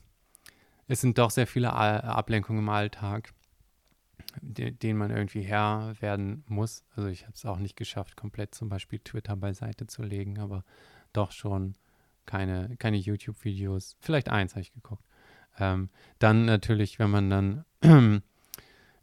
[0.86, 3.34] es sind doch sehr viele Ablenkungen im Alltag,
[4.40, 6.84] de denen man irgendwie Herr werden muss.
[6.96, 10.64] Also ich habe es auch nicht geschafft, komplett zum Beispiel Twitter beiseite zu legen, aber
[11.12, 11.74] doch schon
[12.24, 13.96] keine, keine YouTube-Videos.
[14.00, 15.04] Vielleicht eins habe ich geguckt.
[15.58, 18.22] Ähm, dann natürlich, wenn man dann,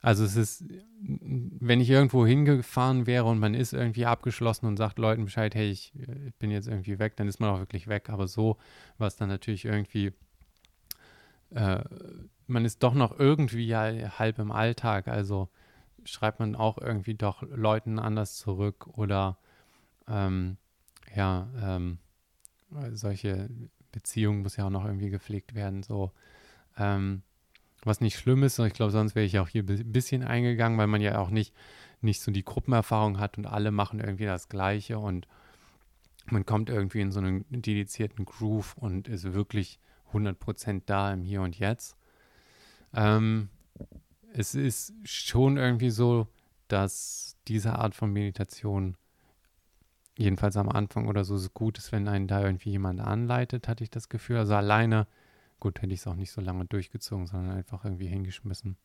[0.05, 0.63] also es ist,
[0.99, 5.71] wenn ich irgendwo hingefahren wäre und man ist irgendwie abgeschlossen und sagt Leuten Bescheid, hey,
[5.71, 5.93] ich,
[6.27, 8.11] ich bin jetzt irgendwie weg, dann ist man auch wirklich weg.
[8.11, 8.57] Aber so
[8.99, 10.13] war es dann natürlich irgendwie,
[11.49, 11.83] äh,
[12.45, 15.07] man ist doch noch irgendwie ja halb im Alltag.
[15.07, 15.49] Also
[16.03, 19.39] schreibt man auch irgendwie doch Leuten anders zurück oder
[20.07, 20.57] ähm,
[21.15, 21.97] ja, ähm,
[22.91, 23.49] solche
[23.91, 25.81] Beziehungen muss ja auch noch irgendwie gepflegt werden.
[25.81, 26.11] So,
[26.77, 27.23] ähm,
[27.85, 30.87] was nicht schlimm ist, ich glaube, sonst wäre ich auch hier ein bisschen eingegangen, weil
[30.87, 31.53] man ja auch nicht,
[32.01, 35.27] nicht so die Gruppenerfahrung hat und alle machen irgendwie das Gleiche und
[36.27, 39.79] man kommt irgendwie in so einen dedizierten Groove und ist wirklich
[40.11, 41.95] 100% da im Hier und Jetzt.
[42.93, 43.49] Ähm,
[44.33, 46.27] es ist schon irgendwie so,
[46.67, 48.97] dass diese Art von Meditation
[50.17, 53.83] jedenfalls am Anfang oder so, so gut ist, wenn einen da irgendwie jemand anleitet, hatte
[53.83, 54.37] ich das Gefühl.
[54.37, 55.07] Also alleine,
[55.59, 58.77] gut, hätte ich es auch nicht so lange durchgezogen, sondern einfach irgendwie hingeschmissen.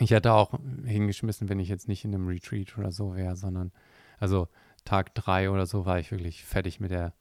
[0.00, 3.72] Ich hätte auch hingeschmissen, wenn ich jetzt nicht in einem Retreat oder so wäre, sondern
[4.18, 4.48] also
[4.84, 7.14] Tag drei oder so war ich wirklich fertig mit der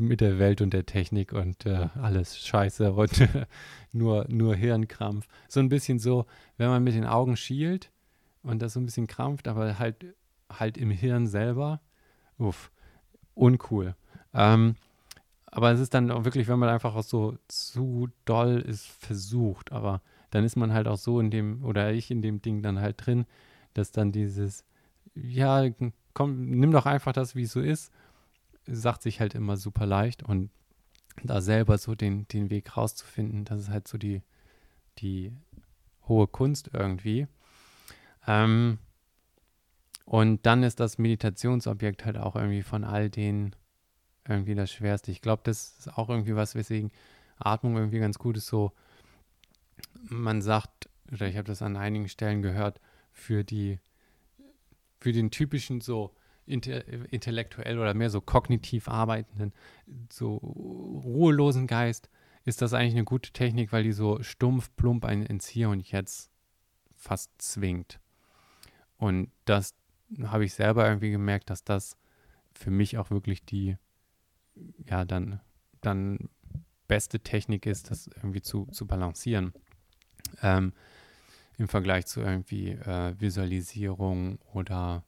[0.00, 3.28] mit der Welt und der Technik und äh, alles scheiße und
[3.92, 5.28] nur, nur Hirnkrampf.
[5.46, 6.26] So ein bisschen so,
[6.56, 7.92] wenn man mit den Augen schielt
[8.42, 10.06] und das so ein bisschen krampft, aber halt,
[10.50, 11.80] halt im Hirn selber,
[12.38, 12.70] uff,
[13.34, 13.94] uncool.
[14.32, 14.76] Ähm,
[15.50, 19.72] aber es ist dann auch wirklich, wenn man einfach auch so zu doll ist, versucht,
[19.72, 22.80] aber dann ist man halt auch so in dem, oder ich in dem Ding dann
[22.80, 23.26] halt drin,
[23.74, 24.64] dass dann dieses,
[25.14, 25.68] ja,
[26.14, 27.92] komm, nimm doch einfach das, wie es so ist
[28.66, 30.50] sagt sich halt immer super leicht und
[31.22, 34.22] da selber so den, den Weg rauszufinden, das ist halt so die,
[34.98, 35.32] die
[36.08, 37.26] hohe Kunst irgendwie.
[38.26, 38.78] Ähm,
[40.04, 43.54] und dann ist das Meditationsobjekt halt auch irgendwie von all denen
[44.28, 45.10] irgendwie das Schwerste.
[45.10, 46.90] Ich glaube, das ist auch irgendwie was, weswegen
[47.38, 48.46] Atmung irgendwie ganz gut ist.
[48.46, 48.72] So,
[50.02, 52.80] man sagt, oder ich habe das an einigen Stellen gehört,
[53.12, 53.78] für die,
[54.98, 56.14] für den typischen so
[56.46, 59.52] intellektuell oder mehr so kognitiv arbeitenden,
[60.10, 62.10] so ruhelosen Geist,
[62.44, 65.90] ist das eigentlich eine gute Technik, weil die so stumpf, plump einen ins Hier und
[65.90, 66.30] Jetzt
[66.96, 68.00] fast zwingt.
[68.96, 69.74] Und das
[70.24, 71.96] habe ich selber irgendwie gemerkt, dass das
[72.52, 73.76] für mich auch wirklich die,
[74.88, 75.40] ja, dann,
[75.80, 76.28] dann
[76.88, 79.52] beste Technik ist, das irgendwie zu, zu balancieren.
[80.42, 80.72] Ähm,
[81.58, 85.04] Im Vergleich zu irgendwie äh, Visualisierung oder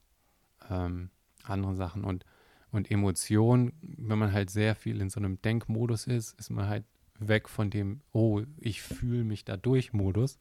[0.70, 1.11] ähm,
[1.43, 2.24] andere Sachen und,
[2.70, 6.84] und Emotionen, wenn man halt sehr viel in so einem Denkmodus ist, ist man halt
[7.18, 10.38] weg von dem, oh, ich fühle mich da durch Modus.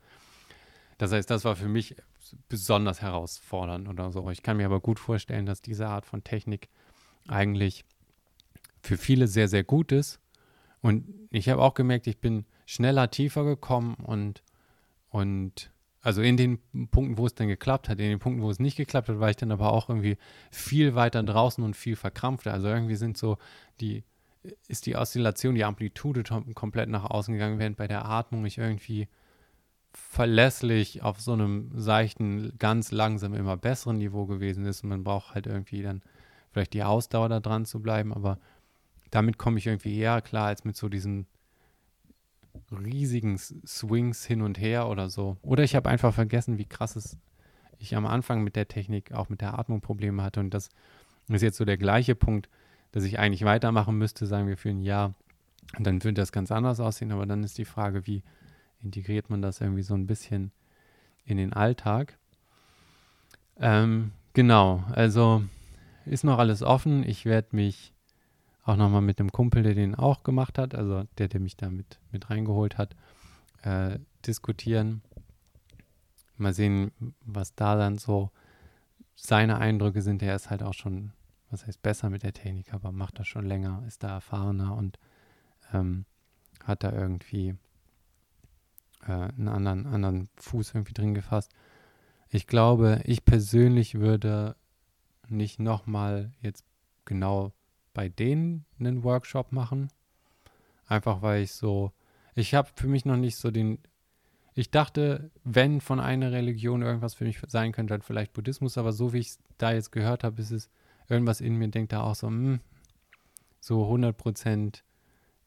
[0.98, 1.96] Das heißt, das war für mich
[2.48, 4.30] besonders herausfordernd oder so.
[4.30, 6.70] Ich kann mir aber gut vorstellen, dass diese Art von Technik
[7.28, 7.86] eigentlich
[8.82, 10.20] für viele sehr, sehr gut ist.
[10.82, 14.44] Und ich habe auch gemerkt, ich bin schneller tiefer gekommen und,
[15.10, 15.72] und
[16.02, 16.60] also in den
[16.90, 19.30] Punkten, wo es dann geklappt hat, in den Punkten, wo es nicht geklappt hat, war
[19.30, 20.18] ich dann aber auch irgendwie
[20.50, 22.52] viel weiter draußen und viel verkrampfter.
[22.52, 23.38] Also irgendwie sind so
[23.80, 24.04] die,
[24.68, 26.24] ist die Oszillation, die Amplitude
[26.56, 29.08] komplett nach außen gegangen, während bei der Atmung ich irgendwie
[29.94, 34.84] verlässlich auf so einem seichten, ganz langsam immer besseren Niveau gewesen ist.
[34.84, 36.02] Und man braucht halt irgendwie dann
[36.52, 38.40] vielleicht die Ausdauer da dran zu bleiben, aber
[39.12, 41.28] damit komme ich irgendwie eher klar als mit so diesen
[42.72, 45.38] riesigen Swings hin und her oder so.
[45.42, 47.18] Oder ich habe einfach vergessen, wie krass es
[47.78, 50.40] ich am Anfang mit der Technik, auch mit der Atmung Probleme hatte.
[50.40, 50.70] Und das
[51.28, 52.50] ist jetzt so der gleiche Punkt,
[52.92, 55.14] dass ich eigentlich weitermachen müsste, sagen wir für ein Jahr.
[55.78, 57.12] Und dann würde das ganz anders aussehen.
[57.12, 58.24] Aber dann ist die Frage, wie
[58.82, 60.52] integriert man das irgendwie so ein bisschen
[61.26, 62.18] in den Alltag?
[63.60, 65.44] Ähm, genau, also
[66.06, 67.08] ist noch alles offen.
[67.08, 67.94] Ich werde mich
[68.64, 71.70] auch nochmal mit dem Kumpel, der den auch gemacht hat, also der, der mich da
[71.70, 72.96] mit, mit reingeholt hat,
[73.64, 75.02] äh, diskutieren.
[76.38, 76.92] Mal sehen,
[77.26, 78.30] was da dann so
[79.16, 80.22] seine Eindrücke sind.
[80.24, 81.12] Er ist halt auch schon,
[81.50, 84.98] was heißt besser mit der Technik, aber macht das schon länger, ist da erfahrener und
[85.74, 86.06] ähm,
[86.64, 87.56] hat da irgendwie
[89.08, 91.52] äh, einen anderen, anderen Fuß irgendwie drin gefasst.
[92.30, 94.56] Ich glaube, ich persönlich würde
[95.28, 96.66] nicht nochmal jetzt
[97.06, 97.52] genau
[97.94, 99.90] bei denen einen Workshop machen.
[100.88, 101.92] Einfach weil ich so,
[102.36, 103.80] ich habe für mich noch nicht so den,
[104.54, 108.92] ich dachte, wenn von einer Religion irgendwas für mich sein könnte, dann vielleicht Buddhismus, aber
[108.92, 110.70] so wie ich es da jetzt gehört habe, ist es
[111.08, 112.60] irgendwas in mir, denkt da auch so, mh, hm,
[113.60, 114.84] so 100 Prozent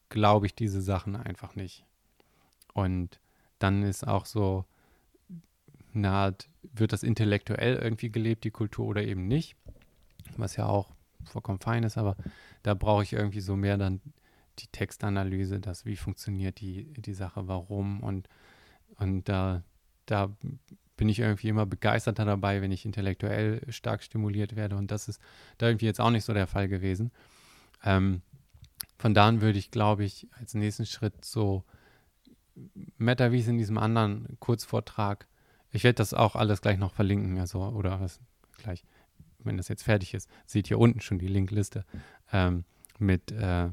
[0.09, 1.85] glaube ich diese Sachen einfach nicht.
[2.73, 3.19] Und
[3.59, 4.65] dann ist auch so
[6.03, 9.57] Art, wird das intellektuell irgendwie gelebt, die Kultur oder eben nicht,
[10.37, 10.94] was ja auch
[11.25, 12.17] vollkommen fein ist, aber
[12.63, 14.01] da brauche ich irgendwie so mehr dann
[14.59, 18.29] die Textanalyse, das, wie funktioniert die, die Sache, warum und,
[18.97, 19.63] und da,
[20.07, 20.31] da
[20.97, 25.21] bin ich irgendwie immer begeisterter dabei, wenn ich intellektuell stark stimuliert werde und das ist
[25.59, 27.11] da irgendwie jetzt auch nicht so der Fall gewesen.
[27.85, 28.23] Ähm,
[28.99, 31.65] von da an würde ich, glaube ich, als nächsten Schritt so
[32.99, 35.27] Meta, wie es in diesem anderen Kurzvortrag,
[35.73, 38.21] ich werde das auch alles gleich noch verlinken, also oder was
[38.59, 38.85] gleich
[39.45, 41.85] wenn das jetzt fertig ist, seht ihr unten schon die Linkliste
[42.33, 42.65] ähm,
[42.99, 43.71] mit äh,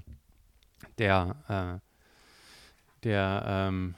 [0.97, 3.95] der, äh, der ähm,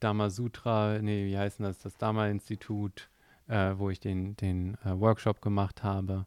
[0.00, 3.08] Dama Sutra, nee, wie heißt das, das Dama-Institut,
[3.48, 6.26] äh, wo ich den, den äh, Workshop gemacht habe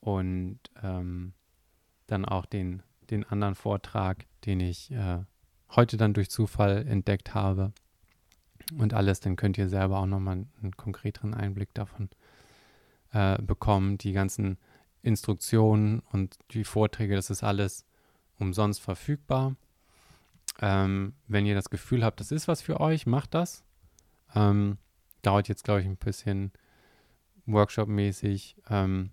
[0.00, 1.32] und ähm,
[2.06, 5.20] dann auch den, den anderen Vortrag, den ich äh,
[5.70, 7.72] heute dann durch Zufall entdeckt habe.
[8.78, 12.10] und alles, dann könnt ihr selber auch nochmal einen konkreteren Einblick davon
[13.12, 13.98] äh, bekommen.
[13.98, 14.58] Die ganzen
[15.02, 17.86] Instruktionen und die Vorträge, das ist alles
[18.38, 19.56] umsonst verfügbar.
[20.60, 23.64] Ähm, wenn ihr das Gefühl habt, das ist was für euch, macht das.
[24.34, 24.78] Ähm,
[25.22, 26.52] dauert jetzt, glaube ich, ein bisschen
[27.46, 28.56] Workshop-mäßig.
[28.68, 29.10] Ähm,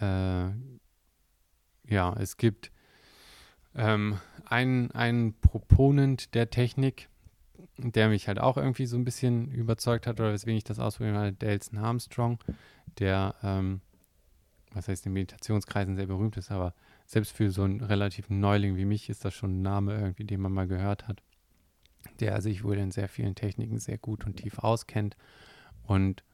[0.00, 0.48] äh,
[1.88, 2.72] ja, es gibt
[3.74, 7.08] ähm, einen, einen Proponent der Technik,
[7.78, 11.16] der mich halt auch irgendwie so ein bisschen überzeugt hat oder weswegen ich das ausprobieren
[11.16, 12.38] habe, Delson Armstrong,
[12.98, 13.80] der, ähm,
[14.72, 16.74] was heißt in Meditationskreisen sehr berühmt ist, aber
[17.06, 20.40] selbst für so einen relativen Neuling wie mich ist das schon ein Name irgendwie, den
[20.40, 21.22] man mal gehört hat,
[22.20, 25.16] der sich wohl in sehr vielen Techniken sehr gut und tief auskennt
[25.84, 26.24] und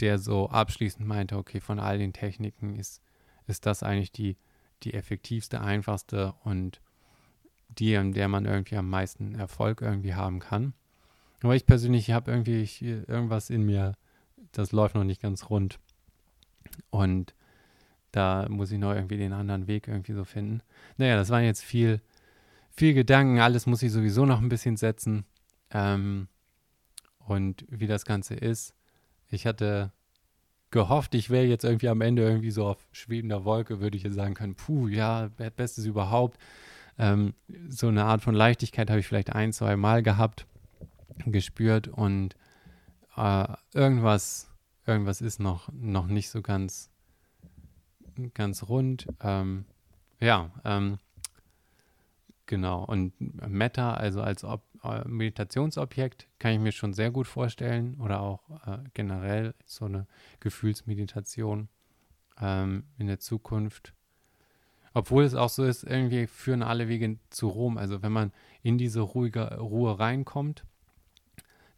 [0.00, 3.02] der so abschließend meinte, okay, von all den Techniken ist,
[3.46, 4.36] ist das eigentlich die,
[4.84, 6.80] die effektivste, einfachste und
[7.78, 10.74] die, an der man irgendwie am meisten Erfolg irgendwie haben kann.
[11.42, 13.96] Aber ich persönlich habe irgendwie ich, irgendwas in mir,
[14.52, 15.78] das läuft noch nicht ganz rund.
[16.90, 17.34] Und
[18.12, 20.62] da muss ich noch irgendwie den anderen Weg irgendwie so finden.
[20.96, 22.00] Naja, das waren jetzt viel,
[22.70, 23.38] viel Gedanken.
[23.38, 25.24] Alles muss ich sowieso noch ein bisschen setzen.
[25.70, 26.28] Ähm,
[27.18, 28.74] und wie das Ganze ist.
[29.28, 29.92] Ich hatte
[30.70, 34.14] gehofft, ich wäre jetzt irgendwie am Ende irgendwie so auf schwebender Wolke, würde ich jetzt
[34.14, 36.38] sagen können, puh, ja, Bestes überhaupt.
[37.00, 37.32] Ähm,
[37.70, 40.46] so eine Art von Leichtigkeit habe ich vielleicht ein, zwei Mal gehabt,
[41.24, 42.36] gespürt und
[43.16, 44.50] äh, irgendwas,
[44.86, 46.90] irgendwas ist noch, noch nicht so ganz,
[48.34, 49.06] ganz rund.
[49.22, 49.64] Ähm,
[50.20, 50.98] ja, ähm,
[52.44, 52.84] genau.
[52.84, 58.20] Und Meta, also als Ob äh, Meditationsobjekt, kann ich mir schon sehr gut vorstellen oder
[58.20, 60.06] auch äh, generell so eine
[60.40, 61.70] Gefühlsmeditation
[62.38, 63.94] ähm, in der Zukunft
[64.92, 67.78] obwohl es auch so ist, irgendwie führen alle Wege zu Rom.
[67.78, 68.32] Also wenn man
[68.62, 70.64] in diese ruhige Ruhe reinkommt,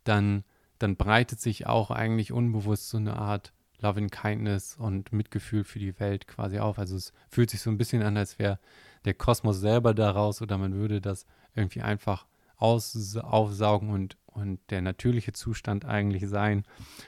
[0.04, 0.44] dann,
[0.78, 5.78] dann breitet sich auch eigentlich unbewusst so eine Art Love and Kindness und Mitgefühl für
[5.78, 6.78] die Welt quasi auf.
[6.78, 8.58] Also es fühlt sich so ein bisschen an, als wäre
[9.04, 14.80] der Kosmos selber daraus oder man würde das irgendwie einfach aus, aufsaugen und, und der
[14.80, 16.64] natürliche Zustand eigentlich sein.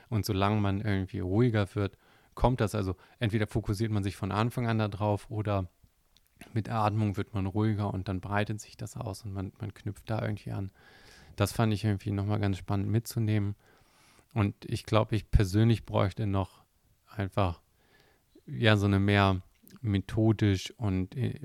[0.08, 1.96] Und solange man irgendwie ruhiger wird,
[2.34, 2.74] kommt das.
[2.74, 5.68] Also entweder fokussiert man sich von Anfang an darauf oder
[6.52, 10.08] mit Atmung wird man ruhiger und dann breitet sich das aus und man, man knüpft
[10.10, 10.70] da irgendwie an.
[11.36, 13.56] Das fand ich irgendwie nochmal ganz spannend mitzunehmen.
[14.32, 16.64] Und ich glaube, ich persönlich bräuchte noch
[17.08, 17.60] einfach
[18.46, 19.42] ja so eine mehr
[19.80, 21.38] methodisch und äh,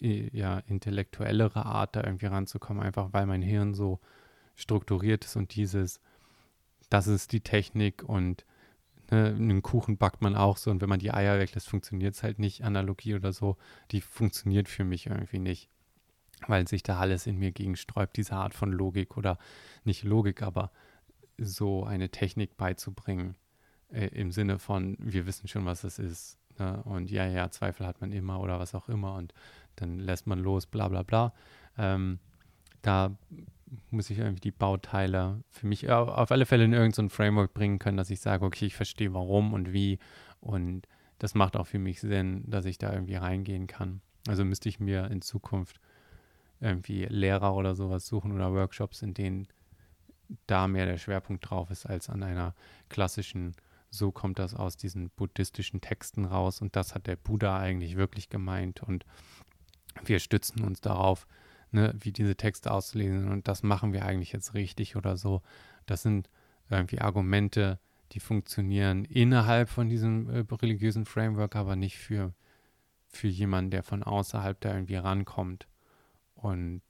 [0.00, 4.00] äh, ja intellektuellere Art da irgendwie ranzukommen, einfach weil mein Hirn so
[4.54, 6.00] strukturiert ist und dieses,
[6.90, 8.44] das ist die Technik und
[9.10, 12.22] Ne, einen Kuchen backt man auch so und wenn man die Eier weglässt, funktioniert es
[12.22, 12.64] halt nicht.
[12.64, 13.56] Analogie oder so,
[13.92, 15.68] die funktioniert für mich irgendwie nicht,
[16.48, 19.38] weil sich da alles in mir gegensträubt, diese Art von Logik oder
[19.84, 20.72] nicht Logik, aber
[21.38, 23.36] so eine Technik beizubringen
[23.90, 26.38] äh, im Sinne von, wir wissen schon, was es ist.
[26.58, 26.82] Ne?
[26.84, 29.34] Und ja, ja, Zweifel hat man immer oder was auch immer und
[29.76, 31.32] dann lässt man los, bla bla bla.
[31.78, 32.18] Ähm,
[32.82, 33.16] da
[33.90, 37.96] muss ich irgendwie die Bauteile für mich auf alle Fälle in irgendein Framework bringen können,
[37.96, 39.98] dass ich sage, okay, ich verstehe warum und wie.
[40.40, 40.86] Und
[41.18, 44.00] das macht auch für mich Sinn, dass ich da irgendwie reingehen kann.
[44.28, 45.80] Also müsste ich mir in Zukunft
[46.60, 49.48] irgendwie Lehrer oder sowas suchen oder Workshops, in denen
[50.46, 52.54] da mehr der Schwerpunkt drauf ist als an einer
[52.88, 53.54] klassischen,
[53.90, 56.60] so kommt das aus diesen buddhistischen Texten raus.
[56.60, 58.82] Und das hat der Buddha eigentlich wirklich gemeint.
[58.82, 59.04] Und
[60.04, 61.26] wir stützen uns darauf,
[61.76, 65.42] ne, wie diese Texte auszulesen und das machen wir eigentlich jetzt richtig oder so.
[65.84, 66.28] Das sind
[66.70, 67.78] irgendwie Argumente,
[68.12, 72.34] die funktionieren innerhalb von diesem äh, religiösen Framework, aber nicht für,
[73.08, 75.68] für jemanden, der von außerhalb da irgendwie rankommt.
[76.34, 76.82] Und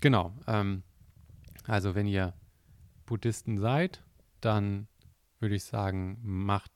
[0.00, 0.82] genau, ähm,
[1.66, 2.34] also wenn ihr
[3.06, 4.04] Buddhisten seid,
[4.42, 4.88] dann
[5.38, 6.70] würde ich sagen, macht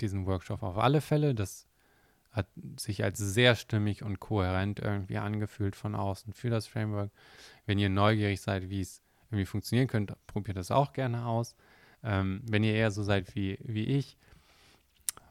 [0.00, 1.36] diesen Workshop auf alle Fälle.
[1.36, 1.67] Das
[2.30, 2.46] hat
[2.78, 7.10] sich als sehr stimmig und kohärent irgendwie angefühlt von außen für das Framework.
[7.66, 11.56] Wenn ihr neugierig seid, wie es irgendwie funktionieren könnte, probiert das auch gerne aus.
[12.02, 14.16] Ähm, wenn ihr eher so seid wie, wie ich,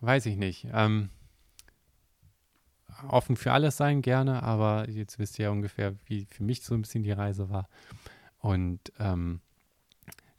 [0.01, 0.67] weiß ich nicht.
[0.73, 1.09] Ähm,
[3.07, 6.73] offen für alles sein gerne, aber jetzt wisst ihr ja ungefähr, wie für mich so
[6.73, 7.69] ein bisschen die Reise war.
[8.39, 9.41] Und ähm,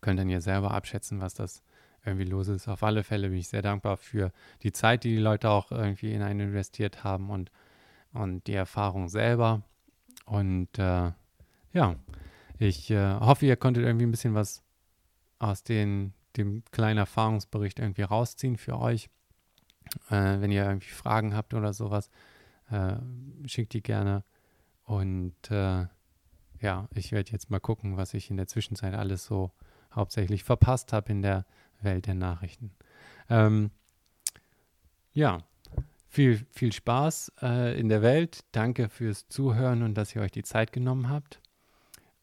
[0.01, 1.63] könnt dann ja selber abschätzen, was das
[2.09, 2.69] irgendwie los ist.
[2.69, 4.33] Auf alle Fälle bin ich sehr dankbar für
[4.63, 7.51] die Zeit, die die Leute auch irgendwie in einen investiert haben und,
[8.13, 9.63] und die Erfahrung selber.
[10.27, 11.13] Und äh,
[11.73, 11.97] ja,
[12.59, 14.63] ich äh, hoffe, ihr konntet irgendwie ein bisschen was
[15.39, 19.09] aus den, dem kleinen Erfahrungsbericht irgendwie rausziehen für euch.
[20.11, 22.11] Äh, wenn ihr irgendwie Fragen habt oder sowas,
[22.71, 22.97] äh,
[23.47, 24.25] schickt die gerne.
[24.85, 25.87] Und äh,
[26.61, 29.53] ja, ich werde jetzt mal gucken, was ich in der Zwischenzeit alles so
[29.93, 31.45] hauptsächlich verpasst habe in der
[31.81, 32.73] Welt der Nachrichten.
[33.29, 33.71] Ähm,
[35.13, 35.43] ja,
[36.09, 38.45] viel, viel Spaß äh, in der Welt.
[38.53, 41.41] Danke fürs Zuhören und dass ihr euch die Zeit genommen habt.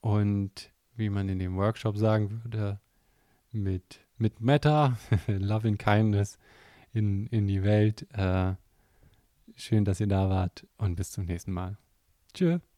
[0.01, 2.79] Und wie man in dem Workshop sagen würde,
[3.51, 4.97] mit, mit Meta,
[5.27, 6.37] Love and Kindness
[6.93, 8.07] in, in die Welt.
[8.13, 8.55] Äh,
[9.55, 11.77] schön, dass ihr da wart und bis zum nächsten Mal.
[12.33, 12.74] Tschüss.